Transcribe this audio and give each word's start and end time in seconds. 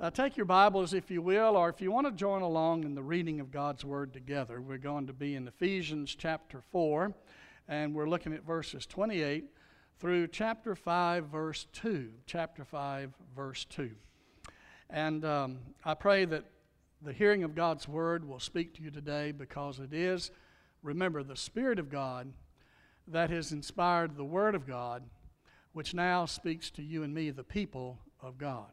Uh, 0.00 0.08
take 0.08 0.36
your 0.36 0.46
Bibles, 0.46 0.94
if 0.94 1.10
you 1.10 1.20
will, 1.20 1.56
or 1.56 1.68
if 1.68 1.80
you 1.80 1.90
want 1.90 2.06
to 2.06 2.12
join 2.12 2.42
along 2.42 2.84
in 2.84 2.94
the 2.94 3.02
reading 3.02 3.40
of 3.40 3.50
God's 3.50 3.84
Word 3.84 4.12
together. 4.12 4.60
We're 4.60 4.78
going 4.78 5.08
to 5.08 5.12
be 5.12 5.34
in 5.34 5.48
Ephesians 5.48 6.14
chapter 6.16 6.62
4, 6.70 7.12
and 7.66 7.92
we're 7.92 8.08
looking 8.08 8.32
at 8.32 8.46
verses 8.46 8.86
28 8.86 9.46
through 9.98 10.28
chapter 10.28 10.76
5, 10.76 11.24
verse 11.24 11.66
2. 11.72 12.10
Chapter 12.26 12.64
5, 12.64 13.12
verse 13.34 13.64
2. 13.64 13.90
And 14.88 15.24
um, 15.24 15.58
I 15.84 15.94
pray 15.94 16.24
that 16.26 16.44
the 17.02 17.12
hearing 17.12 17.42
of 17.42 17.56
God's 17.56 17.88
Word 17.88 18.24
will 18.24 18.38
speak 18.38 18.74
to 18.74 18.82
you 18.84 18.92
today 18.92 19.32
because 19.32 19.80
it 19.80 19.92
is, 19.92 20.30
remember, 20.84 21.24
the 21.24 21.34
Spirit 21.34 21.80
of 21.80 21.90
God 21.90 22.32
that 23.08 23.30
has 23.30 23.50
inspired 23.50 24.16
the 24.16 24.22
Word 24.22 24.54
of 24.54 24.64
God, 24.64 25.02
which 25.72 25.92
now 25.92 26.24
speaks 26.24 26.70
to 26.70 26.84
you 26.84 27.02
and 27.02 27.12
me, 27.12 27.30
the 27.30 27.42
people 27.42 27.98
of 28.22 28.38
God. 28.38 28.68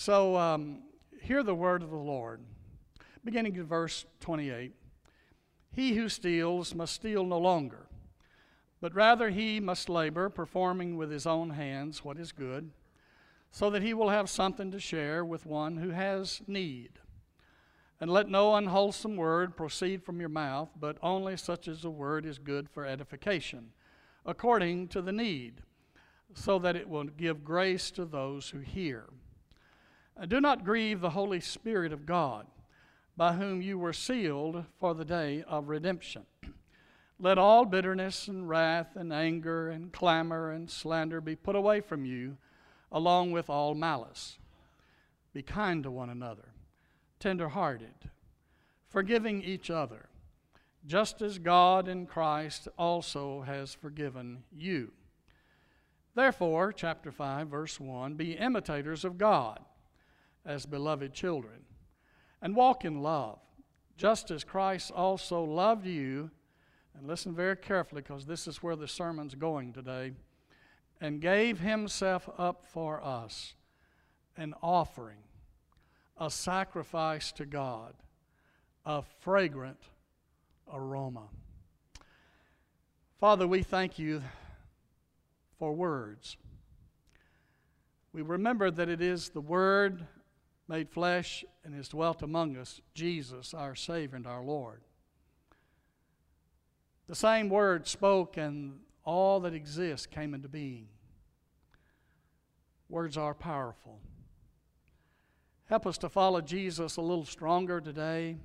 So, 0.00 0.36
um, 0.36 0.84
hear 1.22 1.42
the 1.42 1.56
word 1.56 1.82
of 1.82 1.90
the 1.90 1.96
Lord. 1.96 2.40
Beginning 3.24 3.56
in 3.56 3.64
verse 3.64 4.06
28 4.20 4.72
He 5.72 5.94
who 5.94 6.08
steals 6.08 6.72
must 6.72 6.94
steal 6.94 7.24
no 7.24 7.38
longer, 7.38 7.88
but 8.80 8.94
rather 8.94 9.30
he 9.30 9.58
must 9.58 9.88
labor, 9.88 10.28
performing 10.28 10.96
with 10.96 11.10
his 11.10 11.26
own 11.26 11.50
hands 11.50 12.04
what 12.04 12.16
is 12.16 12.30
good, 12.30 12.70
so 13.50 13.70
that 13.70 13.82
he 13.82 13.92
will 13.92 14.10
have 14.10 14.30
something 14.30 14.70
to 14.70 14.78
share 14.78 15.24
with 15.24 15.44
one 15.44 15.78
who 15.78 15.90
has 15.90 16.42
need. 16.46 17.00
And 18.00 18.08
let 18.08 18.28
no 18.28 18.54
unwholesome 18.54 19.16
word 19.16 19.56
proceed 19.56 20.04
from 20.04 20.20
your 20.20 20.28
mouth, 20.28 20.68
but 20.78 20.96
only 21.02 21.36
such 21.36 21.66
as 21.66 21.84
a 21.84 21.90
word 21.90 22.24
is 22.24 22.38
good 22.38 22.70
for 22.70 22.86
edification, 22.86 23.72
according 24.24 24.86
to 24.90 25.02
the 25.02 25.10
need, 25.10 25.62
so 26.34 26.60
that 26.60 26.76
it 26.76 26.88
will 26.88 27.02
give 27.02 27.44
grace 27.44 27.90
to 27.90 28.04
those 28.04 28.50
who 28.50 28.60
hear. 28.60 29.08
Uh, 30.20 30.26
do 30.26 30.40
not 30.40 30.64
grieve 30.64 31.00
the 31.00 31.10
Holy 31.10 31.38
Spirit 31.38 31.92
of 31.92 32.04
God, 32.04 32.46
by 33.16 33.34
whom 33.34 33.62
you 33.62 33.78
were 33.78 33.92
sealed 33.92 34.64
for 34.78 34.92
the 34.92 35.04
day 35.04 35.44
of 35.46 35.68
redemption. 35.68 36.26
Let 37.20 37.38
all 37.38 37.64
bitterness 37.64 38.26
and 38.26 38.48
wrath 38.48 38.96
and 38.96 39.12
anger 39.12 39.68
and 39.68 39.92
clamor 39.92 40.50
and 40.50 40.68
slander 40.68 41.20
be 41.20 41.36
put 41.36 41.54
away 41.54 41.80
from 41.80 42.04
you, 42.04 42.36
along 42.90 43.30
with 43.30 43.48
all 43.48 43.74
malice. 43.74 44.38
Be 45.32 45.42
kind 45.42 45.84
to 45.84 45.90
one 45.90 46.10
another, 46.10 46.48
tender 47.20 47.50
hearted, 47.50 48.10
forgiving 48.88 49.42
each 49.42 49.70
other, 49.70 50.08
just 50.84 51.22
as 51.22 51.38
God 51.38 51.86
in 51.86 52.06
Christ 52.06 52.66
also 52.76 53.42
has 53.42 53.72
forgiven 53.72 54.42
you. 54.52 54.90
Therefore, 56.16 56.72
chapter 56.72 57.12
5, 57.12 57.48
verse 57.48 57.78
1 57.78 58.14
be 58.14 58.32
imitators 58.32 59.04
of 59.04 59.16
God 59.16 59.60
as 60.44 60.66
beloved 60.66 61.12
children, 61.12 61.60
and 62.40 62.56
walk 62.56 62.84
in 62.84 63.02
love, 63.02 63.38
just 63.96 64.30
as 64.30 64.44
Christ 64.44 64.92
also 64.92 65.42
loved 65.42 65.86
you. 65.86 66.30
And 66.96 67.06
listen 67.06 67.32
very 67.32 67.56
carefully 67.56 68.02
because 68.02 68.26
this 68.26 68.48
is 68.48 68.62
where 68.62 68.74
the 68.74 68.88
sermon's 68.88 69.34
going 69.36 69.72
today. 69.72 70.12
And 71.00 71.20
gave 71.20 71.60
himself 71.60 72.28
up 72.36 72.64
for 72.66 73.04
us, 73.04 73.54
an 74.36 74.52
offering, 74.62 75.18
a 76.16 76.28
sacrifice 76.28 77.30
to 77.32 77.46
God, 77.46 77.94
a 78.84 79.02
fragrant 79.20 79.78
aroma. 80.72 81.28
Father, 83.20 83.46
we 83.46 83.62
thank 83.62 83.98
you 83.98 84.22
for 85.58 85.72
words. 85.72 86.36
We 88.12 88.22
remember 88.22 88.70
that 88.70 88.88
it 88.88 89.00
is 89.00 89.28
the 89.28 89.40
Word 89.40 90.06
made 90.68 90.90
flesh 90.90 91.44
and 91.64 91.74
has 91.74 91.88
dwelt 91.88 92.22
among 92.22 92.56
us, 92.56 92.80
Jesus, 92.94 93.54
our 93.54 93.74
Savior 93.74 94.16
and 94.16 94.26
our 94.26 94.42
Lord. 94.42 94.82
The 97.08 97.14
same 97.14 97.48
word 97.48 97.88
spoke, 97.88 98.36
and 98.36 98.80
all 99.02 99.40
that 99.40 99.54
exists 99.54 100.06
came 100.06 100.34
into 100.34 100.48
being. 100.48 100.88
Words 102.90 103.16
are 103.16 103.34
powerful. 103.34 103.98
Help 105.66 105.86
us 105.86 105.98
to 105.98 106.08
follow 106.08 106.40
Jesus 106.42 106.96
a 106.96 107.02
little 107.02 107.24
stronger 107.24 107.80
today. 107.80 108.36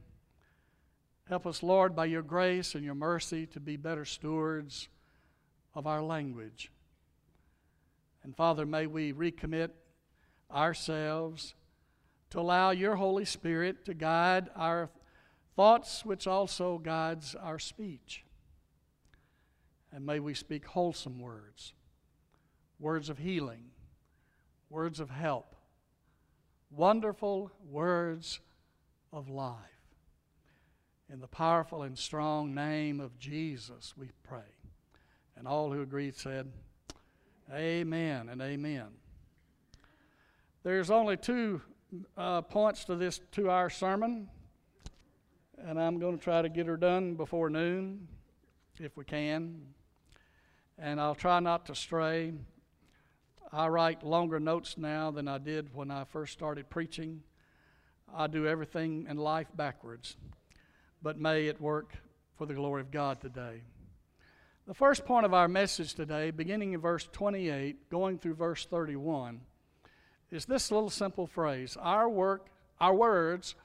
Help 1.28 1.46
us, 1.46 1.64
Lord, 1.64 1.96
by 1.96 2.06
your 2.06 2.22
grace 2.22 2.76
and 2.76 2.84
your 2.84 2.96
mercy, 2.96 3.46
to 3.48 3.60
be 3.60 3.78
better 3.78 4.06
stewards 4.06 4.88
of 5.76 5.88
our 5.88 6.02
language. 6.02 6.72
And 8.24 8.36
Father, 8.36 8.66
may 8.66 8.88
we 8.88 9.12
recommit 9.12 9.70
ourselves 10.52 11.56
to 12.34 12.40
allow 12.40 12.72
your 12.72 12.96
Holy 12.96 13.26
Spirit 13.26 13.86
to 13.86 13.94
guide 13.94 14.50
our 14.56 14.90
thoughts, 15.56 16.04
which 16.04 16.26
also 16.26 16.80
guides 16.80 17.36
our 17.36 17.60
speech. 17.60 18.26
And 19.92 20.04
may 20.04 20.20
we 20.20 20.34
speak 20.34 20.66
wholesome 20.66 21.20
words, 21.20 21.74
words 22.80 23.08
of 23.10 23.20
healing, 23.20 23.66
words 24.72 25.00
of 25.00 25.12
help, 25.12 25.56
wonderful 26.72 27.52
words 27.70 28.40
of 29.12 29.30
life. 29.30 29.54
In 31.12 31.20
the 31.20 31.28
powerful 31.28 31.84
and 31.84 31.96
strong 31.96 32.56
name 32.56 33.00
of 33.00 33.20
Jesus, 33.20 33.94
we 33.96 34.10
pray. 34.24 34.58
And 35.38 35.48
all 35.48 35.72
who 35.72 35.84
agreed 35.84 36.16
said, 36.16 36.52
Amen 37.54 38.28
and 38.28 38.42
amen. 38.42 38.88
There's 40.64 40.90
only 40.90 41.16
two 41.16 41.62
uh, 42.18 42.42
points 42.42 42.86
to 42.86 42.96
this 42.96 43.20
two 43.32 43.50
hour 43.50 43.70
sermon, 43.70 44.28
and 45.58 45.80
I'm 45.80 46.00
going 46.00 46.18
to 46.18 46.24
try 46.24 46.42
to 46.42 46.50
get 46.50 46.68
her 46.68 46.78
done 46.78 47.16
before 47.16 47.50
noon 47.50 48.08
if 48.80 48.98
we 48.98 49.06
can. 49.06 49.62
And 50.78 51.00
I'll 51.00 51.16
try 51.16 51.40
not 51.40 51.66
to 51.68 51.76
stray. 51.76 52.34
I 53.52 53.68
write 53.68 54.04
longer 54.04 54.40
notes 54.40 54.78
now 54.78 55.12
than 55.12 55.28
I 55.28 55.38
did 55.38 55.74
when 55.74 55.92
I 55.92 56.06
first 56.06 56.34
started 56.34 56.70
preaching. 56.70 57.22
I 58.16 58.28
do 58.28 58.48
everything 58.48 59.06
in 59.10 59.18
life 59.18 59.48
backwards, 59.56 60.18
but 61.02 61.20
may 61.20 61.48
it 61.48 61.62
work 61.62 61.94
for 62.36 62.46
the 62.46 62.54
glory 62.54 62.82
of 62.82 62.92
God 62.92 63.22
today. 63.22 63.62
The 64.66 64.74
first 64.74 65.06
point 65.06 65.26
of 65.26 65.34
our 65.34 65.48
message 65.48 65.94
today, 65.94 66.32
beginning 66.32 66.74
in 66.74 66.80
verse 66.80 67.08
28, 67.12 67.90
going 67.90 68.18
through 68.18 68.36
verse 68.36 68.66
31, 68.66 69.42
is 70.34 70.46
this 70.46 70.72
little 70.72 70.90
simple 70.90 71.28
phrase 71.28 71.78
Our 71.80 72.10
work, 72.10 72.48
our 72.82 72.94
words 72.94 73.56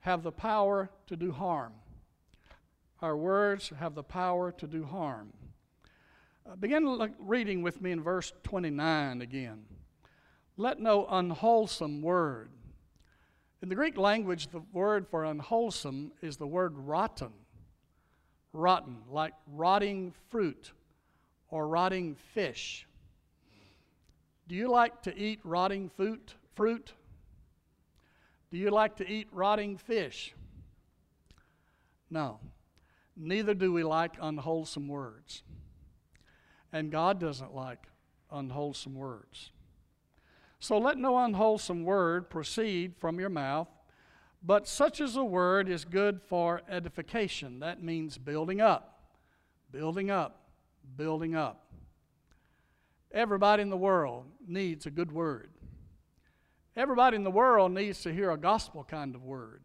have 0.00 0.22
the 0.22 0.32
power 0.32 0.90
to 1.06 1.16
do 1.16 1.32
harm. 1.32 1.72
Our 3.00 3.16
words 3.16 3.72
have 3.78 3.94
the 3.94 4.02
power 4.02 4.50
to 4.52 4.66
do 4.66 4.84
harm. 4.84 5.32
Uh, 6.48 6.56
begin 6.56 6.86
look, 6.86 7.12
reading 7.18 7.62
with 7.62 7.80
me 7.80 7.92
in 7.92 8.02
verse 8.02 8.32
29 8.42 9.22
again. 9.22 9.64
Let 10.56 10.80
no 10.80 11.06
unwholesome 11.06 12.02
word. 12.02 12.50
In 13.62 13.68
the 13.68 13.74
Greek 13.74 13.98
language, 13.98 14.48
the 14.48 14.62
word 14.72 15.06
for 15.06 15.24
unwholesome 15.24 16.12
is 16.22 16.36
the 16.36 16.46
word 16.46 16.76
rotten. 16.76 17.32
Rotten, 18.52 18.98
like 19.10 19.34
rotting 19.46 20.12
fruit 20.28 20.72
or 21.50 21.68
rotting 21.68 22.14
fish. 22.14 22.86
Do 24.48 24.54
you 24.54 24.70
like 24.70 25.02
to 25.02 25.16
eat 25.16 25.40
rotting 25.42 25.88
fruit? 25.88 26.34
Fruit? 26.54 26.92
Do 28.50 28.58
you 28.58 28.70
like 28.70 28.96
to 28.96 29.08
eat 29.08 29.28
rotting 29.32 29.76
fish? 29.76 30.34
No. 32.10 32.38
Neither 33.16 33.54
do 33.54 33.72
we 33.72 33.82
like 33.82 34.14
unwholesome 34.20 34.88
words. 34.88 35.42
And 36.72 36.92
God 36.92 37.18
doesn't 37.18 37.54
like 37.54 37.86
unwholesome 38.30 38.94
words. 38.94 39.50
So 40.58 40.78
let 40.78 40.98
no 40.98 41.18
unwholesome 41.18 41.84
word 41.84 42.30
proceed 42.30 42.96
from 42.96 43.18
your 43.20 43.28
mouth, 43.28 43.68
but 44.42 44.68
such 44.68 45.00
as 45.00 45.16
a 45.16 45.24
word 45.24 45.68
is 45.68 45.84
good 45.84 46.20
for 46.22 46.62
edification. 46.68 47.60
That 47.60 47.82
means 47.82 48.18
building 48.18 48.60
up, 48.60 49.02
building 49.70 50.10
up, 50.10 50.48
building 50.96 51.34
up. 51.34 51.65
Everybody 53.12 53.62
in 53.62 53.70
the 53.70 53.76
world 53.76 54.24
needs 54.46 54.86
a 54.86 54.90
good 54.90 55.12
word. 55.12 55.50
Everybody 56.76 57.16
in 57.16 57.24
the 57.24 57.30
world 57.30 57.72
needs 57.72 58.02
to 58.02 58.12
hear 58.12 58.30
a 58.30 58.36
gospel 58.36 58.84
kind 58.84 59.14
of 59.14 59.22
word. 59.22 59.62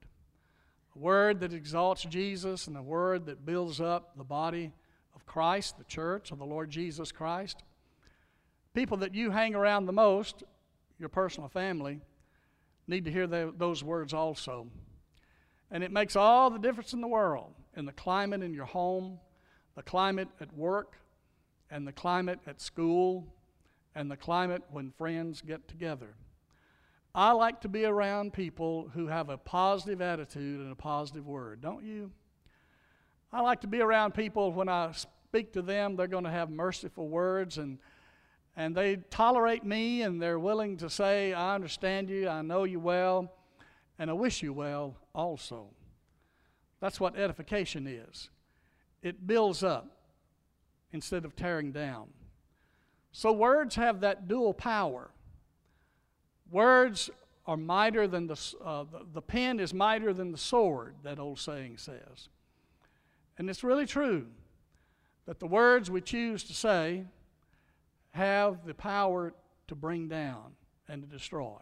A 0.96 1.00
word 1.00 1.42
that 1.42 1.54
exalts 1.54 2.04
Jesus 2.04 2.68
and 2.68 2.78
a 2.78 2.82
word 2.82 3.26
that 3.26 3.46
builds 3.46 3.82
up 3.82 4.18
the 4.18 4.24
body 4.24 4.72
of 5.16 5.26
Christ, 5.26 5.78
the 5.78 5.84
church 5.84 6.32
of 6.32 6.40
the 6.40 6.46
Lord 6.46 6.70
Jesus 6.70 7.12
Christ. 7.12 7.64
People 8.74 8.98
that 8.98 9.14
you 9.14 9.32
hang 9.32 9.56
around 9.56 9.86
the 9.86 9.94
most, 9.94 10.44
your 11.00 11.10
personal 11.10 11.50
family, 11.50 12.00
need 12.88 13.06
to 13.06 13.12
hear 13.12 13.28
those 13.28 13.84
words 13.84 14.14
also. 14.14 14.68
And 15.70 15.84
it 15.84 15.92
makes 15.92 16.16
all 16.16 16.50
the 16.50 16.60
difference 16.60 16.94
in 16.94 17.02
the 17.02 17.08
world 17.08 17.54
in 17.76 17.86
the 17.86 17.92
climate 17.94 18.44
in 18.44 18.54
your 18.54 18.66
home, 18.66 19.20
the 19.76 19.82
climate 19.82 20.28
at 20.40 20.54
work, 20.54 20.98
and 21.72 21.88
the 21.88 21.92
climate 21.92 22.40
at 22.46 22.62
school, 22.62 23.26
and 23.96 24.12
the 24.12 24.18
climate 24.18 24.62
when 24.70 24.92
friends 24.92 25.42
get 25.42 25.68
together. 25.68 26.16
I 27.14 27.32
like 27.32 27.62
to 27.62 27.70
be 27.70 27.86
around 27.86 28.34
people 28.34 28.90
who 28.94 29.08
have 29.08 29.30
a 29.30 29.38
positive 29.38 30.02
attitude 30.02 30.62
and 30.62 30.72
a 30.72 30.76
positive 30.76 31.26
word, 31.26 31.62
don't 31.62 31.84
you? 31.84 32.12
I 33.34 33.42
like 33.42 33.62
to 33.62 33.68
be 33.68 33.82
around 33.82 34.14
people 34.14 34.52
when 34.54 34.70
I 34.70 34.92
speak 34.92 35.54
to 35.54 35.62
them, 35.62 35.96
they're 35.96 36.08
going 36.08 36.24
to 36.26 36.30
have 36.30 36.50
merciful 36.50 37.08
words 37.08 37.58
and 37.58 37.80
and 38.58 38.76
they 38.76 38.98
tolerate 39.10 39.64
me 39.64 40.02
and 40.02 40.22
they're 40.22 40.38
willing 40.38 40.76
to 40.78 40.90
say, 40.90 41.32
I 41.32 41.56
understand 41.56 42.10
you, 42.10 42.28
I 42.28 42.42
know 42.42 42.66
you 42.66 42.82
well, 42.82 43.32
and 43.98 44.10
I 44.10 44.14
wish 44.14 44.44
you 44.44 44.52
well 44.52 44.98
also. 45.16 45.70
That's 46.82 47.00
what 47.00 47.18
edification 47.18 47.88
is. 47.88 48.30
It 49.02 49.26
builds 49.26 49.64
up 49.64 50.01
instead 50.94 51.26
of 51.26 51.36
tearing 51.36 51.72
down. 51.72 52.10
So 53.12 53.32
words 53.32 53.76
have 53.76 54.02
that 54.02 54.28
dual 54.28 54.54
power. 54.54 55.12
Words 56.50 57.10
are 57.46 57.58
mightier 57.58 58.08
than 58.08 58.28
the, 58.28 58.40
uh, 58.64 58.84
the, 58.84 59.06
the 59.14 59.22
pen 59.22 59.60
is 59.60 59.74
mightier 59.74 60.14
than 60.14 60.32
the 60.32 60.38
sword, 60.38 60.96
that 61.04 61.20
old 61.20 61.40
saying 61.40 61.78
says. 61.78 62.30
And 63.38 63.50
it's 63.50 63.64
really 63.64 63.86
true 63.86 64.28
that 65.26 65.40
the 65.40 65.48
words 65.48 65.90
we 65.90 66.02
choose 66.02 66.44
to 66.44 66.54
say 66.54 67.06
have 68.12 68.66
the 68.66 68.74
power 68.74 69.34
to 69.68 69.76
bring 69.76 70.08
down 70.08 70.54
and 70.88 71.02
to 71.02 71.08
destroy. 71.08 71.58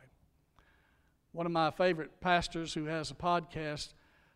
One 1.31 1.45
of 1.45 1.51
my 1.51 1.71
favorite 1.71 2.19
pastors 2.21 2.73
who 2.73 2.85
has 2.85 3.11
a 3.11 3.15
podcast 3.15 3.93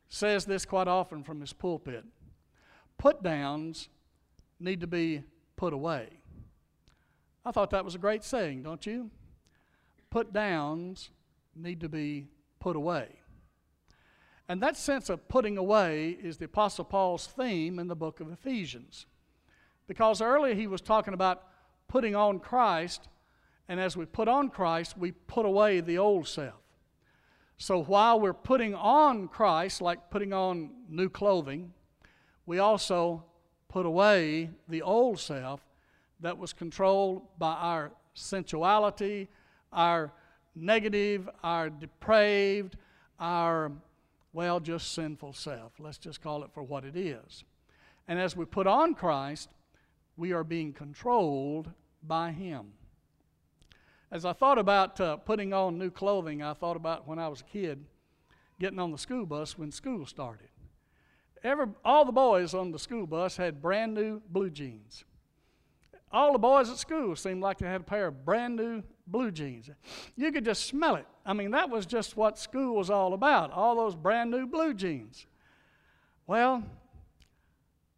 says 0.08 0.46
this 0.46 0.66
quite 0.66 0.88
often 0.88 1.24
from 1.24 1.42
his 1.42 1.54
pulpit 1.54 2.06
put 2.98 3.24
downs 3.24 3.90
need 4.64 4.82
to 4.82 4.88
be 4.88 5.24
put 5.56 5.74
away. 5.74 6.08
I 7.46 7.52
thought 7.52 7.72
that 7.72 7.84
was 7.84 7.96
a 7.96 8.00
great 8.00 8.24
saying, 8.24 8.64
don't 8.64 8.86
you? 8.86 9.12
Put 10.10 10.32
downs 10.32 11.10
need 11.56 11.82
to 11.82 11.90
be 11.90 12.28
put 12.60 12.76
away. 12.76 13.08
And 14.48 14.62
that 14.62 14.78
sense 14.78 15.10
of 15.10 15.28
putting 15.28 15.58
away 15.58 16.18
is 16.22 16.38
the 16.38 16.46
Apostle 16.46 16.86
Paul's 16.86 17.28
theme 17.28 17.80
in 17.80 17.88
the 17.88 17.96
book 17.96 18.20
of 18.20 18.32
Ephesians. 18.32 19.06
Because 19.88 20.22
earlier 20.22 20.54
he 20.54 20.68
was 20.68 20.82
talking 20.82 21.14
about 21.14 21.44
putting 21.88 22.16
on 22.16 22.40
Christ, 22.40 23.10
and 23.68 23.80
as 23.80 23.98
we 23.98 24.06
put 24.06 24.28
on 24.28 24.50
Christ, 24.50 24.98
we 24.98 25.12
put 25.12 25.46
away 25.46 25.82
the 25.82 25.98
old 25.98 26.28
self. 26.28 26.56
So 27.58 27.84
while 27.84 28.20
we're 28.20 28.34
putting 28.34 28.74
on 28.76 29.28
Christ, 29.28 29.82
like 29.82 30.10
putting 30.10 30.34
on 30.34 30.72
new 30.90 31.10
clothing, 31.10 31.74
we 32.46 32.60
also 32.60 33.26
put 33.74 33.88
away 33.88 34.52
the 34.70 34.84
old 34.84 35.20
self 35.20 35.60
that 36.20 36.38
was 36.38 36.54
controlled 36.54 37.24
by 37.40 37.54
our 37.54 37.92
sensuality, 38.14 39.28
our 39.74 40.14
negative, 40.56 41.28
our 41.44 41.72
depraved, 41.72 42.78
our, 43.20 43.72
well, 44.32 44.60
just 44.60 44.94
sinful 44.94 45.34
self. 45.34 45.72
Let's 45.80 45.98
just 45.98 46.22
call 46.22 46.44
it 46.44 46.52
for 46.54 46.62
what 46.62 46.86
it 46.86 46.96
is. 46.96 47.44
And 48.08 48.20
as 48.20 48.38
we 48.38 48.46
put 48.46 48.68
on 48.68 48.94
Christ, 48.94 49.50
we 50.18 50.34
are 50.34 50.44
being 50.44 50.72
controlled 50.72 51.72
by 52.04 52.32
Him. 52.32 52.74
As 54.12 54.24
I 54.24 54.34
thought 54.34 54.60
about 54.60 55.02
uh, 55.02 55.18
putting 55.18 55.52
on 55.52 55.80
new 55.80 55.90
clothing, 55.90 56.44
I 56.44 56.54
thought 56.54 56.76
about 56.76 57.08
when 57.08 57.18
I 57.18 57.28
was 57.28 57.42
a 57.42 57.46
kid 57.46 57.84
getting 58.60 58.78
on 58.78 58.92
the 58.92 59.00
school 59.00 59.26
bus 59.26 59.58
when 59.58 59.72
school 59.72 60.06
started. 60.06 60.50
Every, 61.44 61.68
all 61.84 62.06
the 62.06 62.12
boys 62.12 62.54
on 62.54 62.72
the 62.72 62.80
school 62.80 63.06
bus 63.06 63.38
had 63.38 63.62
brand 63.62 63.94
new 63.94 64.22
blue 64.30 64.50
jeans. 64.50 65.04
All 66.12 66.32
the 66.32 66.40
boys 66.40 66.70
at 66.70 66.78
school 66.78 67.16
seemed 67.16 67.42
like 67.42 67.58
they 67.58 67.68
had 67.68 67.82
a 67.82 67.84
pair 67.84 68.08
of 68.08 68.24
brand 68.24 68.56
new 68.56 68.84
blue 69.08 69.32
jeans. 69.32 69.70
You 70.16 70.32
could 70.32 70.46
just 70.46 70.66
smell 70.66 70.96
it. 70.96 71.08
I 71.26 71.34
mean, 71.34 71.52
that 71.52 71.70
was 71.70 71.86
just 71.86 72.16
what 72.16 72.38
school 72.38 72.76
was 72.76 72.90
all 72.90 73.14
about 73.14 73.52
all 73.52 73.76
those 73.76 73.96
brand 73.96 74.32
new 74.32 74.46
blue 74.46 74.74
jeans. 74.74 75.26
Well, 76.28 76.64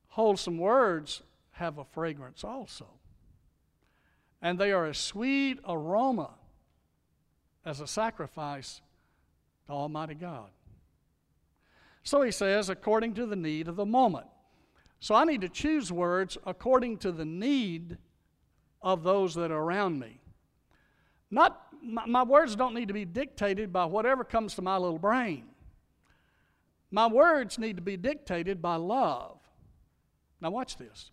wholesome 0.07 0.57
words 0.57 1.21
have 1.51 1.77
a 1.77 1.83
fragrance 1.83 2.43
also 2.43 2.87
and 4.45 4.59
they 4.59 4.71
are 4.71 4.85
a 4.85 4.93
sweet 4.93 5.59
aroma 5.67 6.29
as 7.65 7.79
a 7.79 7.87
sacrifice 7.87 8.79
to 9.65 9.73
Almighty 9.73 10.13
God. 10.13 10.51
So 12.05 12.21
he 12.21 12.31
says, 12.31 12.69
according 12.69 13.15
to 13.15 13.25
the 13.25 13.35
need 13.35 13.67
of 13.67 13.75
the 13.75 13.85
moment. 13.85 14.27
So 14.99 15.15
I 15.15 15.25
need 15.25 15.41
to 15.41 15.49
choose 15.49 15.91
words 15.91 16.37
according 16.45 16.99
to 16.99 17.11
the 17.11 17.25
need 17.25 17.97
of 18.81 19.03
those 19.03 19.33
that 19.35 19.51
are 19.51 19.61
around 19.61 19.99
me. 19.99 20.21
Not 21.31 21.61
my, 21.81 22.05
my, 22.05 22.23
words 22.23 22.55
don't 22.55 22.75
need 22.75 22.87
to 22.87 22.93
be 22.93 23.05
dictated 23.05 23.73
by 23.73 23.85
whatever 23.85 24.23
comes 24.23 24.53
to 24.55 24.61
my 24.61 24.77
little 24.77 24.99
brain. 24.99 25.45
My 26.91 27.07
words 27.07 27.57
need 27.57 27.75
to 27.77 27.81
be 27.81 27.97
dictated 27.97 28.61
by 28.61 28.75
love. 28.75 29.39
Now 30.41 30.51
watch 30.51 30.77
this. 30.77 31.09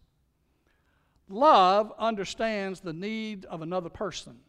Love 1.29 1.93
understands 1.99 2.81
the 2.81 2.93
need 2.93 3.47
of 3.47 3.63
another 3.63 3.89
person 3.89 4.41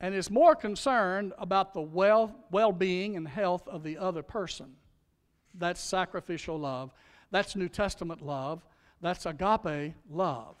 and 0.00 0.14
is 0.14 0.30
more 0.30 0.56
concerned 0.56 1.34
about 1.38 1.74
the 1.74 1.82
well 1.82 2.34
well 2.50 2.72
being 2.72 3.16
and 3.16 3.28
health 3.28 3.68
of 3.68 3.82
the 3.82 3.98
other 3.98 4.22
person. 4.22 4.76
That's 5.56 5.80
sacrificial 5.80 6.58
love. 6.58 6.92
That's 7.30 7.56
New 7.56 7.68
Testament 7.68 8.20
love. 8.22 8.64
That's 9.00 9.26
agape 9.26 9.94
love. 10.10 10.56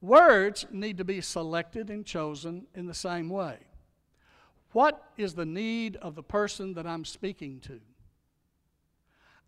Words 0.00 0.66
need 0.70 0.98
to 0.98 1.04
be 1.04 1.20
selected 1.20 1.88
and 1.88 2.04
chosen 2.04 2.66
in 2.74 2.86
the 2.86 2.94
same 2.94 3.28
way. 3.28 3.58
What 4.72 5.02
is 5.16 5.34
the 5.34 5.46
need 5.46 5.96
of 5.96 6.14
the 6.14 6.22
person 6.22 6.74
that 6.74 6.86
I'm 6.86 7.04
speaking 7.04 7.60
to? 7.60 7.80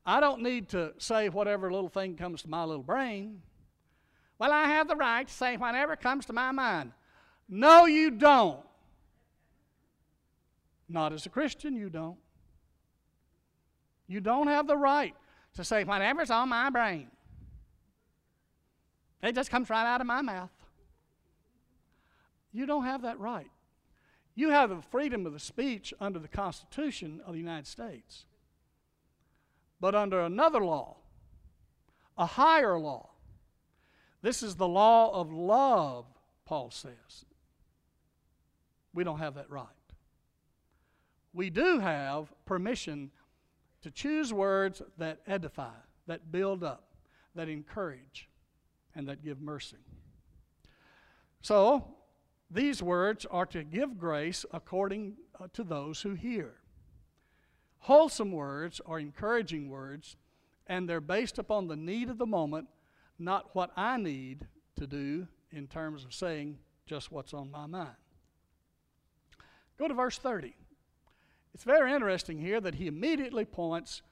I 0.06 0.20
don't 0.20 0.42
need 0.42 0.68
to 0.70 0.92
say 0.98 1.28
whatever 1.28 1.72
little 1.72 1.88
thing 1.88 2.16
comes 2.16 2.42
to 2.42 2.50
my 2.50 2.62
little 2.64 2.82
brain. 2.82 3.42
Well, 4.38 4.52
I 4.52 4.66
have 4.66 4.86
the 4.86 4.96
right 4.96 5.26
to 5.26 5.32
say 5.32 5.56
whatever 5.56 5.96
comes 5.96 6.26
to 6.26 6.32
my 6.32 6.50
mind. 6.50 6.92
No, 7.48 7.86
you 7.86 8.10
don't. 8.10 8.60
Not 10.88 11.12
as 11.12 11.24
a 11.26 11.30
Christian, 11.30 11.74
you 11.74 11.88
don't. 11.88 12.18
You 14.06 14.20
don't 14.20 14.48
have 14.48 14.66
the 14.66 14.76
right 14.76 15.14
to 15.54 15.64
say 15.64 15.84
whatever's 15.84 16.30
on 16.30 16.48
my 16.48 16.70
brain. 16.70 17.08
It 19.22 19.34
just 19.34 19.50
comes 19.50 19.70
right 19.70 19.86
out 19.86 20.00
of 20.00 20.06
my 20.06 20.20
mouth. 20.20 20.50
You 22.52 22.66
don't 22.66 22.84
have 22.84 23.02
that 23.02 23.18
right. 23.18 23.50
You 24.34 24.50
have 24.50 24.70
the 24.70 24.82
freedom 24.82 25.26
of 25.26 25.32
the 25.32 25.38
speech 25.38 25.94
under 26.00 26.18
the 26.18 26.28
Constitution 26.28 27.20
of 27.24 27.32
the 27.32 27.38
United 27.38 27.66
States. 27.66 28.26
But 29.80 29.94
under 29.94 30.20
another 30.20 30.64
law, 30.64 30.96
a 32.18 32.26
higher 32.26 32.78
law, 32.78 33.10
this 34.22 34.42
is 34.42 34.56
the 34.56 34.68
law 34.68 35.12
of 35.12 35.32
love, 35.32 36.06
Paul 36.44 36.70
says. 36.70 37.24
We 38.92 39.04
don't 39.04 39.18
have 39.18 39.34
that 39.34 39.50
right. 39.50 39.66
We 41.32 41.50
do 41.50 41.80
have 41.80 42.32
permission 42.46 43.10
to 43.84 43.90
choose 43.90 44.32
words 44.32 44.80
that 44.96 45.20
edify, 45.26 45.74
that 46.06 46.32
build 46.32 46.64
up, 46.64 46.94
that 47.34 47.50
encourage, 47.50 48.30
and 48.94 49.06
that 49.06 49.22
give 49.22 49.42
mercy. 49.42 49.76
So, 51.42 51.84
these 52.50 52.82
words 52.82 53.26
are 53.30 53.44
to 53.44 53.62
give 53.62 53.98
grace 53.98 54.46
according 54.54 55.16
uh, 55.38 55.48
to 55.52 55.62
those 55.62 56.00
who 56.00 56.14
hear. 56.14 56.54
Wholesome 57.80 58.32
words 58.32 58.80
are 58.86 58.98
encouraging 58.98 59.68
words, 59.68 60.16
and 60.66 60.88
they're 60.88 61.02
based 61.02 61.38
upon 61.38 61.68
the 61.68 61.76
need 61.76 62.08
of 62.08 62.16
the 62.16 62.24
moment 62.24 62.68
not 63.18 63.54
what 63.54 63.70
I 63.76 63.98
need 63.98 64.46
to 64.76 64.86
do 64.86 65.28
in 65.50 65.66
terms 65.66 66.06
of 66.06 66.14
saying 66.14 66.56
just 66.86 67.12
what's 67.12 67.34
on 67.34 67.50
my 67.50 67.66
mind. 67.66 67.90
Go 69.78 69.88
to 69.88 69.94
verse 69.94 70.16
30. 70.16 70.54
It's 71.54 71.64
very 71.64 71.92
interesting 71.92 72.38
here 72.38 72.60
that 72.60 72.74
he 72.74 72.88
immediately 72.88 73.44
points 73.44 74.02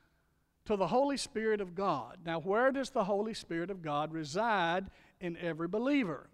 to 0.64 0.76
the 0.76 0.86
Holy 0.86 1.16
Spirit 1.16 1.60
of 1.60 1.74
God. 1.74 2.18
Now, 2.24 2.40
where 2.40 2.70
does 2.70 2.90
the 2.90 3.04
Holy 3.04 3.34
Spirit 3.34 3.68
of 3.70 3.82
God 3.82 4.12
reside 4.12 4.86
in 5.20 5.36
every 5.36 5.66
believer? 5.66 6.28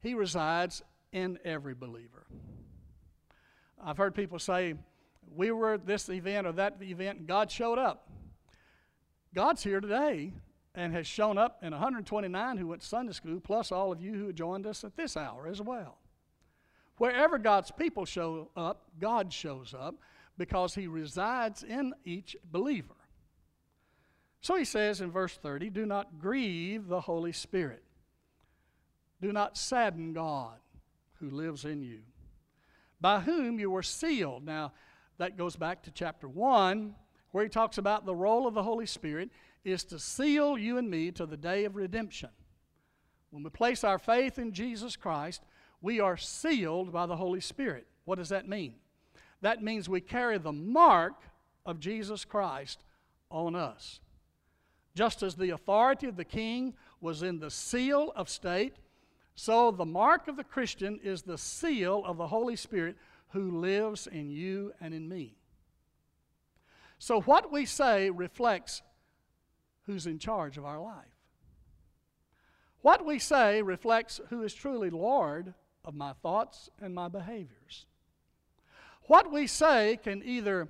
He 0.00 0.14
resides 0.14 0.82
in 1.12 1.38
every 1.44 1.74
believer. 1.74 2.26
I've 3.82 3.98
heard 3.98 4.14
people 4.14 4.38
say, 4.38 4.74
We 5.34 5.50
were 5.50 5.74
at 5.74 5.86
this 5.86 6.08
event 6.08 6.46
or 6.46 6.52
that 6.52 6.80
event, 6.80 7.18
and 7.18 7.28
God 7.28 7.50
showed 7.50 7.78
up. 7.78 8.08
God's 9.34 9.62
here 9.62 9.80
today 9.80 10.32
and 10.74 10.94
has 10.94 11.06
shown 11.06 11.36
up 11.36 11.58
in 11.62 11.72
129 11.72 12.56
who 12.56 12.68
went 12.68 12.80
to 12.80 12.86
Sunday 12.86 13.12
school, 13.12 13.40
plus 13.40 13.70
all 13.70 13.92
of 13.92 14.00
you 14.00 14.14
who 14.14 14.32
joined 14.32 14.66
us 14.66 14.84
at 14.84 14.96
this 14.96 15.16
hour 15.16 15.46
as 15.46 15.60
well. 15.60 15.98
Wherever 16.98 17.38
God's 17.38 17.70
people 17.70 18.04
show 18.04 18.50
up, 18.56 18.90
God 18.98 19.32
shows 19.32 19.74
up 19.78 19.96
because 20.38 20.74
he 20.74 20.86
resides 20.86 21.62
in 21.62 21.94
each 22.04 22.36
believer. 22.50 22.94
So 24.40 24.56
he 24.56 24.64
says 24.64 25.00
in 25.00 25.10
verse 25.10 25.36
30 25.36 25.70
do 25.70 25.86
not 25.86 26.18
grieve 26.18 26.88
the 26.88 27.00
Holy 27.00 27.32
Spirit, 27.32 27.82
do 29.20 29.32
not 29.32 29.56
sadden 29.56 30.12
God 30.12 30.58
who 31.20 31.30
lives 31.30 31.64
in 31.64 31.82
you. 31.82 32.00
by 33.00 33.20
whom 33.20 33.58
you 33.58 33.70
were 33.70 33.82
sealed. 33.82 34.44
Now, 34.44 34.72
that 35.18 35.36
goes 35.36 35.56
back 35.56 35.82
to 35.84 35.90
chapter 35.90 36.28
1, 36.28 36.94
where 37.30 37.44
he 37.44 37.50
talks 37.50 37.78
about 37.78 38.06
the 38.06 38.14
role 38.14 38.46
of 38.46 38.54
the 38.54 38.62
Holy 38.62 38.86
Spirit 38.86 39.30
is 39.64 39.84
to 39.84 39.98
seal 39.98 40.56
you 40.56 40.78
and 40.78 40.90
me 40.90 41.10
to 41.12 41.26
the 41.26 41.36
day 41.36 41.64
of 41.64 41.76
redemption. 41.76 42.30
When 43.30 43.42
we 43.42 43.50
place 43.50 43.84
our 43.84 43.98
faith 43.98 44.38
in 44.38 44.52
Jesus 44.52 44.96
Christ, 44.96 45.42
we 45.80 46.00
are 46.00 46.16
sealed 46.16 46.92
by 46.92 47.06
the 47.06 47.16
Holy 47.16 47.40
Spirit. 47.40 47.86
What 48.04 48.18
does 48.18 48.28
that 48.30 48.48
mean? 48.48 48.74
That 49.40 49.62
means 49.62 49.88
we 49.88 50.00
carry 50.00 50.38
the 50.38 50.52
mark 50.52 51.14
of 51.64 51.80
Jesus 51.80 52.24
Christ 52.24 52.82
on 53.30 53.54
us. 53.54 54.00
Just 54.94 55.22
as 55.22 55.34
the 55.34 55.50
authority 55.50 56.06
of 56.06 56.16
the 56.16 56.24
king 56.24 56.74
was 57.00 57.22
in 57.22 57.38
the 57.38 57.50
seal 57.50 58.12
of 58.16 58.30
state, 58.30 58.76
so 59.34 59.70
the 59.70 59.84
mark 59.84 60.28
of 60.28 60.36
the 60.36 60.44
Christian 60.44 60.98
is 61.02 61.22
the 61.22 61.36
seal 61.36 62.02
of 62.06 62.16
the 62.16 62.28
Holy 62.28 62.56
Spirit 62.56 62.96
who 63.28 63.60
lives 63.60 64.06
in 64.06 64.30
you 64.30 64.72
and 64.80 64.94
in 64.94 65.08
me. 65.08 65.36
So 66.98 67.20
what 67.20 67.52
we 67.52 67.66
say 67.66 68.08
reflects 68.08 68.80
who's 69.84 70.06
in 70.06 70.18
charge 70.18 70.56
of 70.56 70.64
our 70.64 70.80
life. 70.80 71.04
What 72.80 73.04
we 73.04 73.18
say 73.18 73.60
reflects 73.62 74.20
who 74.30 74.42
is 74.42 74.54
truly 74.54 74.90
Lord 74.90 75.52
of 75.86 75.94
my 75.94 76.12
thoughts 76.12 76.68
and 76.80 76.94
my 76.94 77.08
behaviors. 77.08 77.86
What 79.04 79.32
we 79.32 79.46
say 79.46 79.98
can 80.02 80.22
either 80.24 80.68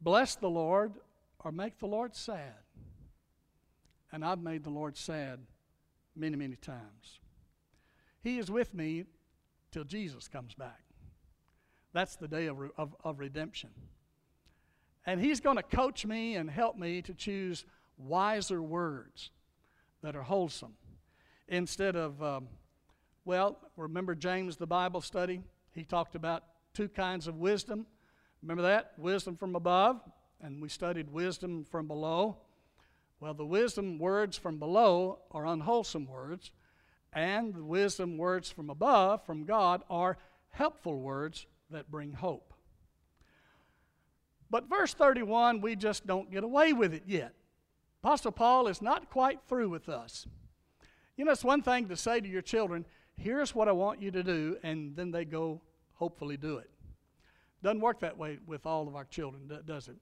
bless 0.00 0.36
the 0.36 0.50
Lord 0.50 0.92
or 1.40 1.50
make 1.50 1.78
the 1.78 1.86
Lord 1.86 2.14
sad. 2.14 2.54
And 4.12 4.24
I've 4.24 4.40
made 4.40 4.64
the 4.64 4.70
Lord 4.70 4.96
sad 4.96 5.40
many, 6.14 6.36
many 6.36 6.56
times. 6.56 7.20
He 8.22 8.38
is 8.38 8.50
with 8.50 8.74
me 8.74 9.04
till 9.70 9.84
Jesus 9.84 10.28
comes 10.28 10.54
back. 10.54 10.82
That's 11.92 12.16
the 12.16 12.28
day 12.28 12.46
of, 12.46 12.58
of, 12.76 12.94
of 13.02 13.18
redemption. 13.18 13.70
And 15.06 15.20
He's 15.20 15.40
going 15.40 15.56
to 15.56 15.62
coach 15.62 16.04
me 16.04 16.36
and 16.36 16.50
help 16.50 16.76
me 16.76 17.00
to 17.02 17.14
choose 17.14 17.64
wiser 17.96 18.62
words 18.62 19.30
that 20.02 20.14
are 20.14 20.22
wholesome 20.22 20.74
instead 21.48 21.96
of, 21.96 22.22
um, 22.22 22.48
well, 23.28 23.58
remember 23.76 24.14
James, 24.14 24.56
the 24.56 24.66
Bible 24.66 25.02
study? 25.02 25.42
He 25.74 25.84
talked 25.84 26.14
about 26.14 26.44
two 26.72 26.88
kinds 26.88 27.26
of 27.26 27.36
wisdom. 27.36 27.84
Remember 28.40 28.62
that? 28.62 28.94
Wisdom 28.96 29.36
from 29.36 29.54
above, 29.54 30.00
and 30.40 30.62
we 30.62 30.70
studied 30.70 31.12
wisdom 31.12 31.66
from 31.70 31.86
below. 31.86 32.38
Well, 33.20 33.34
the 33.34 33.44
wisdom 33.44 33.98
words 33.98 34.38
from 34.38 34.58
below 34.58 35.18
are 35.30 35.44
unwholesome 35.44 36.06
words, 36.06 36.52
and 37.12 37.52
the 37.52 37.62
wisdom 37.62 38.16
words 38.16 38.50
from 38.50 38.70
above, 38.70 39.26
from 39.26 39.44
God, 39.44 39.82
are 39.90 40.16
helpful 40.48 40.98
words 40.98 41.44
that 41.68 41.90
bring 41.90 42.14
hope. 42.14 42.54
But 44.48 44.70
verse 44.70 44.94
31, 44.94 45.60
we 45.60 45.76
just 45.76 46.06
don't 46.06 46.32
get 46.32 46.44
away 46.44 46.72
with 46.72 46.94
it 46.94 47.02
yet. 47.06 47.34
Apostle 48.02 48.32
Paul 48.32 48.68
is 48.68 48.80
not 48.80 49.10
quite 49.10 49.40
through 49.46 49.68
with 49.68 49.90
us. 49.90 50.26
You 51.18 51.26
know, 51.26 51.32
it's 51.32 51.44
one 51.44 51.60
thing 51.60 51.88
to 51.88 51.96
say 51.96 52.20
to 52.20 52.28
your 52.28 52.40
children, 52.40 52.86
here's 53.18 53.54
what 53.54 53.68
I 53.68 53.72
want 53.72 54.00
you 54.00 54.10
to 54.12 54.22
do, 54.22 54.56
and 54.62 54.96
then 54.96 55.10
they 55.10 55.24
go 55.24 55.60
hopefully 55.94 56.36
do 56.36 56.58
it. 56.58 56.70
Doesn't 57.62 57.80
work 57.80 58.00
that 58.00 58.16
way 58.16 58.38
with 58.46 58.64
all 58.64 58.86
of 58.86 58.94
our 58.94 59.04
children, 59.04 59.50
does 59.66 59.88
it? 59.88 59.96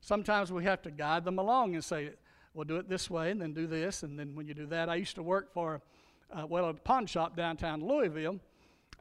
Sometimes 0.00 0.52
we 0.52 0.64
have 0.64 0.80
to 0.82 0.90
guide 0.90 1.24
them 1.24 1.38
along 1.38 1.74
and 1.74 1.84
say, 1.84 2.10
well, 2.54 2.64
do 2.64 2.76
it 2.76 2.88
this 2.88 3.10
way, 3.10 3.30
and 3.30 3.40
then 3.40 3.52
do 3.52 3.66
this, 3.66 4.02
and 4.02 4.18
then 4.18 4.34
when 4.34 4.46
you 4.46 4.54
do 4.54 4.66
that, 4.66 4.88
I 4.88 4.94
used 4.94 5.16
to 5.16 5.22
work 5.22 5.52
for, 5.52 5.82
uh, 6.32 6.46
well, 6.46 6.68
a 6.68 6.74
pawn 6.74 7.06
shop 7.06 7.36
downtown 7.36 7.84
Louisville, 7.84 8.38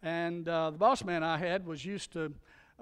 and 0.01 0.47
uh, 0.47 0.71
the 0.71 0.77
boss 0.77 1.03
man 1.03 1.23
I 1.23 1.38
had 1.38 1.65
was 1.65 1.85
used 1.85 2.13
to 2.13 2.33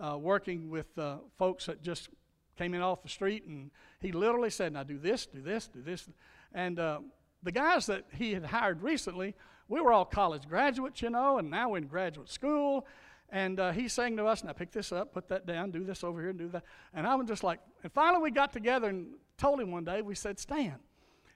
uh, 0.01 0.17
working 0.17 0.69
with 0.69 0.97
uh, 0.97 1.17
folks 1.37 1.65
that 1.65 1.81
just 1.81 2.09
came 2.57 2.73
in 2.73 2.81
off 2.81 3.01
the 3.03 3.09
street, 3.09 3.45
and 3.45 3.71
he 4.01 4.11
literally 4.11 4.49
said, 4.49 4.73
Now 4.73 4.83
do 4.83 4.97
this, 4.97 5.25
do 5.25 5.41
this, 5.41 5.67
do 5.67 5.81
this. 5.81 6.07
And 6.53 6.79
uh, 6.79 6.99
the 7.43 7.51
guys 7.51 7.85
that 7.87 8.05
he 8.13 8.33
had 8.33 8.45
hired 8.45 8.81
recently, 8.81 9.35
we 9.67 9.81
were 9.81 9.91
all 9.91 10.05
college 10.05 10.47
graduates, 10.47 11.01
you 11.01 11.09
know, 11.09 11.37
and 11.37 11.49
now 11.49 11.69
we're 11.69 11.77
in 11.77 11.87
graduate 11.87 12.29
school. 12.29 12.85
And 13.29 13.59
uh, 13.59 13.71
he's 13.71 13.91
saying 13.91 14.15
to 14.17 14.25
us, 14.25 14.43
Now 14.43 14.53
pick 14.53 14.71
this 14.71 14.91
up, 14.91 15.13
put 15.13 15.27
that 15.29 15.45
down, 15.45 15.71
do 15.71 15.83
this 15.83 16.03
over 16.03 16.21
here, 16.21 16.29
and 16.29 16.39
do 16.39 16.47
that. 16.49 16.63
And 16.93 17.05
I 17.05 17.15
was 17.15 17.27
just 17.27 17.43
like, 17.43 17.59
and 17.83 17.91
finally 17.91 18.23
we 18.23 18.31
got 18.31 18.53
together 18.53 18.87
and 18.87 19.15
told 19.37 19.59
him 19.59 19.71
one 19.71 19.83
day, 19.83 20.01
we 20.01 20.15
said, 20.15 20.39
Stan, 20.39 20.75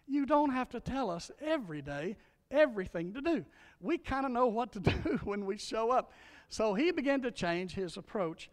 you 0.07 0.25
don't 0.25 0.51
have 0.51 0.69
to 0.69 0.79
tell 0.79 1.09
us 1.09 1.31
every 1.41 1.81
day 1.81 2.15
everything 2.51 3.13
to 3.13 3.21
do. 3.21 3.45
We 3.79 3.97
kind 3.97 4.25
of 4.25 4.31
know 4.31 4.47
what 4.47 4.71
to 4.73 4.79
do 4.79 5.19
when 5.23 5.45
we 5.45 5.57
show 5.57 5.91
up. 5.91 6.11
So 6.49 6.73
he 6.73 6.91
began 6.91 7.21
to 7.21 7.31
change 7.31 7.73
his 7.73 7.97
approach 7.97 8.49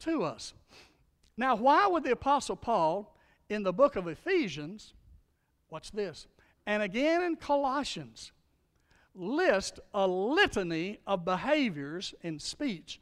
to 0.00 0.24
us. 0.24 0.54
Now, 1.36 1.54
why 1.54 1.86
would 1.86 2.04
the 2.04 2.12
Apostle 2.12 2.56
Paul 2.56 3.16
in 3.48 3.62
the 3.62 3.72
book 3.72 3.96
of 3.96 4.06
Ephesians, 4.06 4.94
watch 5.70 5.92
this, 5.92 6.26
and 6.66 6.82
again 6.82 7.22
in 7.22 7.36
Colossians, 7.36 8.32
list 9.14 9.80
a 9.92 10.06
litany 10.06 10.98
of 11.06 11.24
behaviors 11.24 12.14
in 12.22 12.38
speech 12.38 13.00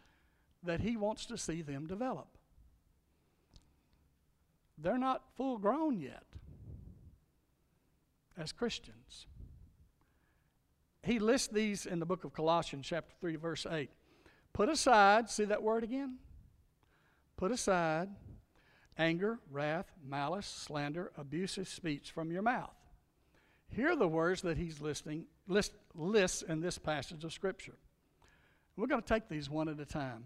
that 0.63 0.81
he 0.81 0.97
wants 0.97 1.27
to 1.27 1.39
see 1.39 1.63
them 1.63 1.87
develop? 1.87 2.29
They're 4.79 4.99
not 4.99 5.23
full 5.37 5.59
grown 5.59 6.01
yet 6.01 6.25
as 8.37 8.53
Christians. 8.53 9.27
He 11.03 11.19
lists 11.19 11.49
these 11.49 11.87
in 11.87 11.99
the 11.99 12.07
book 12.07 12.25
of 12.25 12.33
Colossians, 12.33 12.87
chapter 12.87 13.15
3, 13.21 13.37
verse 13.37 13.67
8. 13.71 13.91
Put 14.53 14.69
aside, 14.69 15.31
see 15.31 15.45
that 15.45 15.63
word 15.63 15.85
again? 15.85 16.17
Put 17.37 17.53
aside 17.53 18.09
anger, 18.99 19.39
wrath, 19.51 19.91
malice, 20.07 20.47
slander, 20.47 21.11
abusive 21.17 21.69
speech 21.69 22.11
from 22.11 22.31
your 22.31 22.43
mouth. 22.43 22.75
Here 23.73 23.91
are 23.91 23.97
the 23.97 24.09
words 24.09 24.43
that 24.43 24.57
he's 24.57 24.81
listing, 24.81 25.27
list, 25.47 25.73
lists 25.95 26.43
in 26.43 26.61
this 26.61 26.77
passage 26.79 27.25
of 27.25 27.33
Scripture. 27.33 27.77
We're 28.77 28.89
going 28.89 29.03
to 29.03 29.07
take 29.07 29.29
these 29.29 29.49
one 29.49 29.69
at 29.69 29.79
a 29.79 29.85
time. 29.85 30.25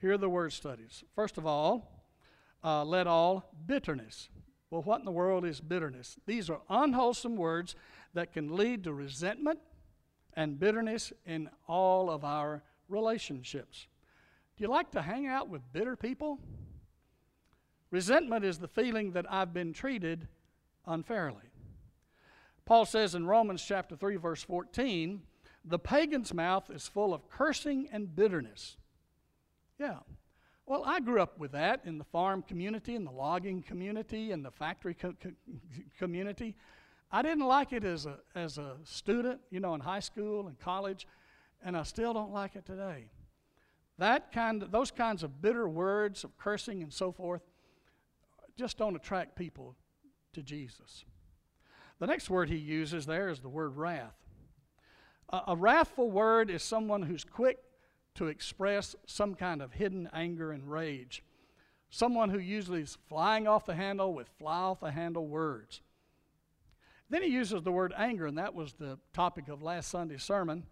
Here 0.00 0.12
are 0.12 0.18
the 0.18 0.28
word 0.28 0.52
studies. 0.52 1.02
First 1.14 1.38
of 1.38 1.46
all, 1.46 2.04
uh, 2.62 2.84
let 2.84 3.06
all 3.06 3.50
bitterness. 3.66 4.28
Well, 4.70 4.82
what 4.82 4.98
in 4.98 5.06
the 5.06 5.10
world 5.12 5.44
is 5.44 5.60
bitterness? 5.60 6.16
These 6.26 6.50
are 6.50 6.60
unwholesome 6.68 7.36
words 7.36 7.74
that 8.14 8.32
can 8.32 8.54
lead 8.54 8.84
to 8.84 8.92
resentment 8.92 9.58
and 10.34 10.58
bitterness 10.58 11.12
in 11.24 11.48
all 11.66 12.10
of 12.10 12.24
our 12.24 12.62
relationships. 12.88 13.86
Do 14.56 14.62
you 14.62 14.68
like 14.68 14.90
to 14.92 15.02
hang 15.02 15.26
out 15.26 15.48
with 15.48 15.62
bitter 15.72 15.96
people? 15.96 16.38
Resentment 17.90 18.44
is 18.44 18.58
the 18.58 18.68
feeling 18.68 19.12
that 19.12 19.24
I've 19.32 19.54
been 19.54 19.72
treated 19.72 20.28
unfairly. 20.86 21.47
Paul 22.68 22.84
says 22.84 23.14
in 23.14 23.26
Romans 23.26 23.64
chapter 23.66 23.96
3 23.96 24.16
verse 24.16 24.42
14, 24.42 25.22
the 25.64 25.78
pagan's 25.78 26.34
mouth 26.34 26.68
is 26.68 26.86
full 26.86 27.14
of 27.14 27.26
cursing 27.30 27.88
and 27.90 28.14
bitterness. 28.14 28.76
Yeah. 29.80 30.00
Well, 30.66 30.82
I 30.84 31.00
grew 31.00 31.22
up 31.22 31.38
with 31.38 31.52
that 31.52 31.80
in 31.86 31.96
the 31.96 32.04
farm 32.04 32.42
community, 32.42 32.94
in 32.94 33.06
the 33.06 33.10
logging 33.10 33.62
community, 33.62 34.32
in 34.32 34.42
the 34.42 34.50
factory 34.50 34.92
co- 34.92 35.14
co- 35.14 35.32
community. 35.98 36.56
I 37.10 37.22
didn't 37.22 37.46
like 37.46 37.72
it 37.72 37.84
as 37.84 38.04
a, 38.04 38.18
as 38.34 38.58
a 38.58 38.76
student, 38.84 39.40
you 39.50 39.60
know, 39.60 39.72
in 39.72 39.80
high 39.80 40.00
school 40.00 40.46
and 40.46 40.58
college, 40.58 41.08
and 41.64 41.74
I 41.74 41.84
still 41.84 42.12
don't 42.12 42.34
like 42.34 42.54
it 42.54 42.66
today. 42.66 43.08
That 43.96 44.30
kind 44.30 44.62
of, 44.62 44.70
those 44.70 44.90
kinds 44.90 45.22
of 45.22 45.40
bitter 45.40 45.66
words 45.66 46.22
of 46.22 46.36
cursing 46.36 46.82
and 46.82 46.92
so 46.92 47.12
forth 47.12 47.40
just 48.58 48.76
don't 48.76 48.94
attract 48.94 49.36
people 49.36 49.74
to 50.34 50.42
Jesus. 50.42 51.06
The 51.98 52.06
next 52.06 52.30
word 52.30 52.48
he 52.48 52.56
uses 52.56 53.06
there 53.06 53.28
is 53.28 53.40
the 53.40 53.48
word 53.48 53.76
wrath. 53.76 54.14
A, 55.30 55.40
a 55.48 55.56
wrathful 55.56 56.10
word 56.10 56.50
is 56.50 56.62
someone 56.62 57.02
who's 57.02 57.24
quick 57.24 57.58
to 58.14 58.26
express 58.26 58.96
some 59.06 59.34
kind 59.34 59.62
of 59.62 59.72
hidden 59.72 60.08
anger 60.12 60.52
and 60.52 60.70
rage. 60.70 61.22
Someone 61.90 62.30
who 62.30 62.38
usually 62.38 62.82
is 62.82 62.98
flying 63.08 63.46
off 63.46 63.66
the 63.66 63.74
handle 63.74 64.12
with 64.12 64.28
fly 64.38 64.58
off 64.58 64.80
the 64.80 64.90
handle 64.90 65.26
words. 65.26 65.80
Then 67.10 67.22
he 67.22 67.28
uses 67.28 67.62
the 67.62 67.72
word 67.72 67.94
anger, 67.96 68.26
and 68.26 68.36
that 68.38 68.54
was 68.54 68.74
the 68.74 68.98
topic 69.14 69.48
of 69.48 69.62
last 69.62 69.90
Sunday's 69.90 70.22
sermon. 70.22 70.64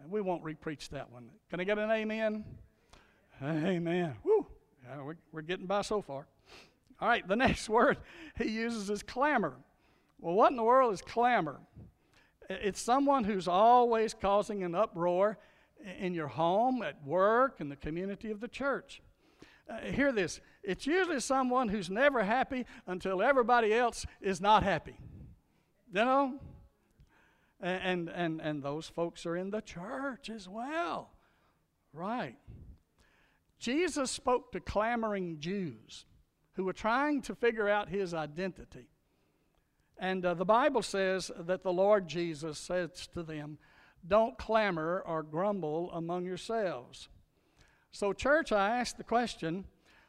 And 0.00 0.10
we 0.10 0.20
won't 0.20 0.44
repreach 0.44 0.88
that 0.90 1.10
one. 1.10 1.30
Can 1.50 1.60
I 1.60 1.64
get 1.64 1.78
an 1.78 1.90
amen? 1.90 2.44
Amen. 3.42 4.14
Woo! 4.22 4.46
Yeah, 4.84 5.02
we're, 5.02 5.16
we're 5.32 5.42
getting 5.42 5.66
by 5.66 5.82
so 5.82 6.00
far. 6.00 6.26
All 7.00 7.08
right, 7.08 7.26
the 7.26 7.36
next 7.36 7.68
word 7.68 7.98
he 8.36 8.48
uses 8.48 8.88
is 8.88 9.02
clamor. 9.02 9.56
Well, 10.20 10.34
what 10.34 10.50
in 10.50 10.56
the 10.56 10.62
world 10.62 10.92
is 10.92 11.02
clamor? 11.02 11.60
It's 12.48 12.80
someone 12.80 13.24
who's 13.24 13.48
always 13.48 14.12
causing 14.12 14.62
an 14.62 14.74
uproar 14.74 15.38
in 15.98 16.14
your 16.14 16.26
home, 16.26 16.82
at 16.82 17.02
work, 17.04 17.60
in 17.60 17.68
the 17.68 17.76
community 17.76 18.30
of 18.30 18.40
the 18.40 18.48
church. 18.48 19.02
Uh, 19.68 19.78
hear 19.92 20.12
this 20.12 20.40
it's 20.62 20.86
usually 20.86 21.20
someone 21.20 21.68
who's 21.68 21.88
never 21.88 22.22
happy 22.22 22.66
until 22.86 23.22
everybody 23.22 23.72
else 23.72 24.04
is 24.20 24.40
not 24.40 24.62
happy. 24.62 24.96
You 25.92 26.04
know? 26.04 26.34
And, 27.60 28.08
and, 28.08 28.40
and 28.40 28.62
those 28.62 28.88
folks 28.88 29.26
are 29.26 29.36
in 29.36 29.50
the 29.50 29.60
church 29.60 30.28
as 30.30 30.48
well. 30.48 31.10
Right. 31.92 32.36
Jesus 33.58 34.10
spoke 34.10 34.52
to 34.52 34.60
clamoring 34.60 35.40
Jews 35.40 36.06
who 36.54 36.64
were 36.64 36.72
trying 36.72 37.22
to 37.22 37.34
figure 37.34 37.68
out 37.68 37.88
his 37.88 38.14
identity. 38.14 38.88
And 40.00 40.24
uh, 40.24 40.32
the 40.32 40.46
Bible 40.46 40.80
says 40.80 41.30
that 41.38 41.62
the 41.62 41.72
Lord 41.72 42.08
Jesus 42.08 42.58
says 42.58 43.06
to 43.12 43.22
them, 43.22 43.58
Don't 44.08 44.38
clamor 44.38 45.02
or 45.06 45.22
grumble 45.22 45.90
among 45.92 46.24
yourselves. 46.24 47.10
So, 47.92 48.14
church, 48.14 48.50
I 48.50 48.78
ask 48.78 48.96
the 48.96 49.04
question 49.04 49.66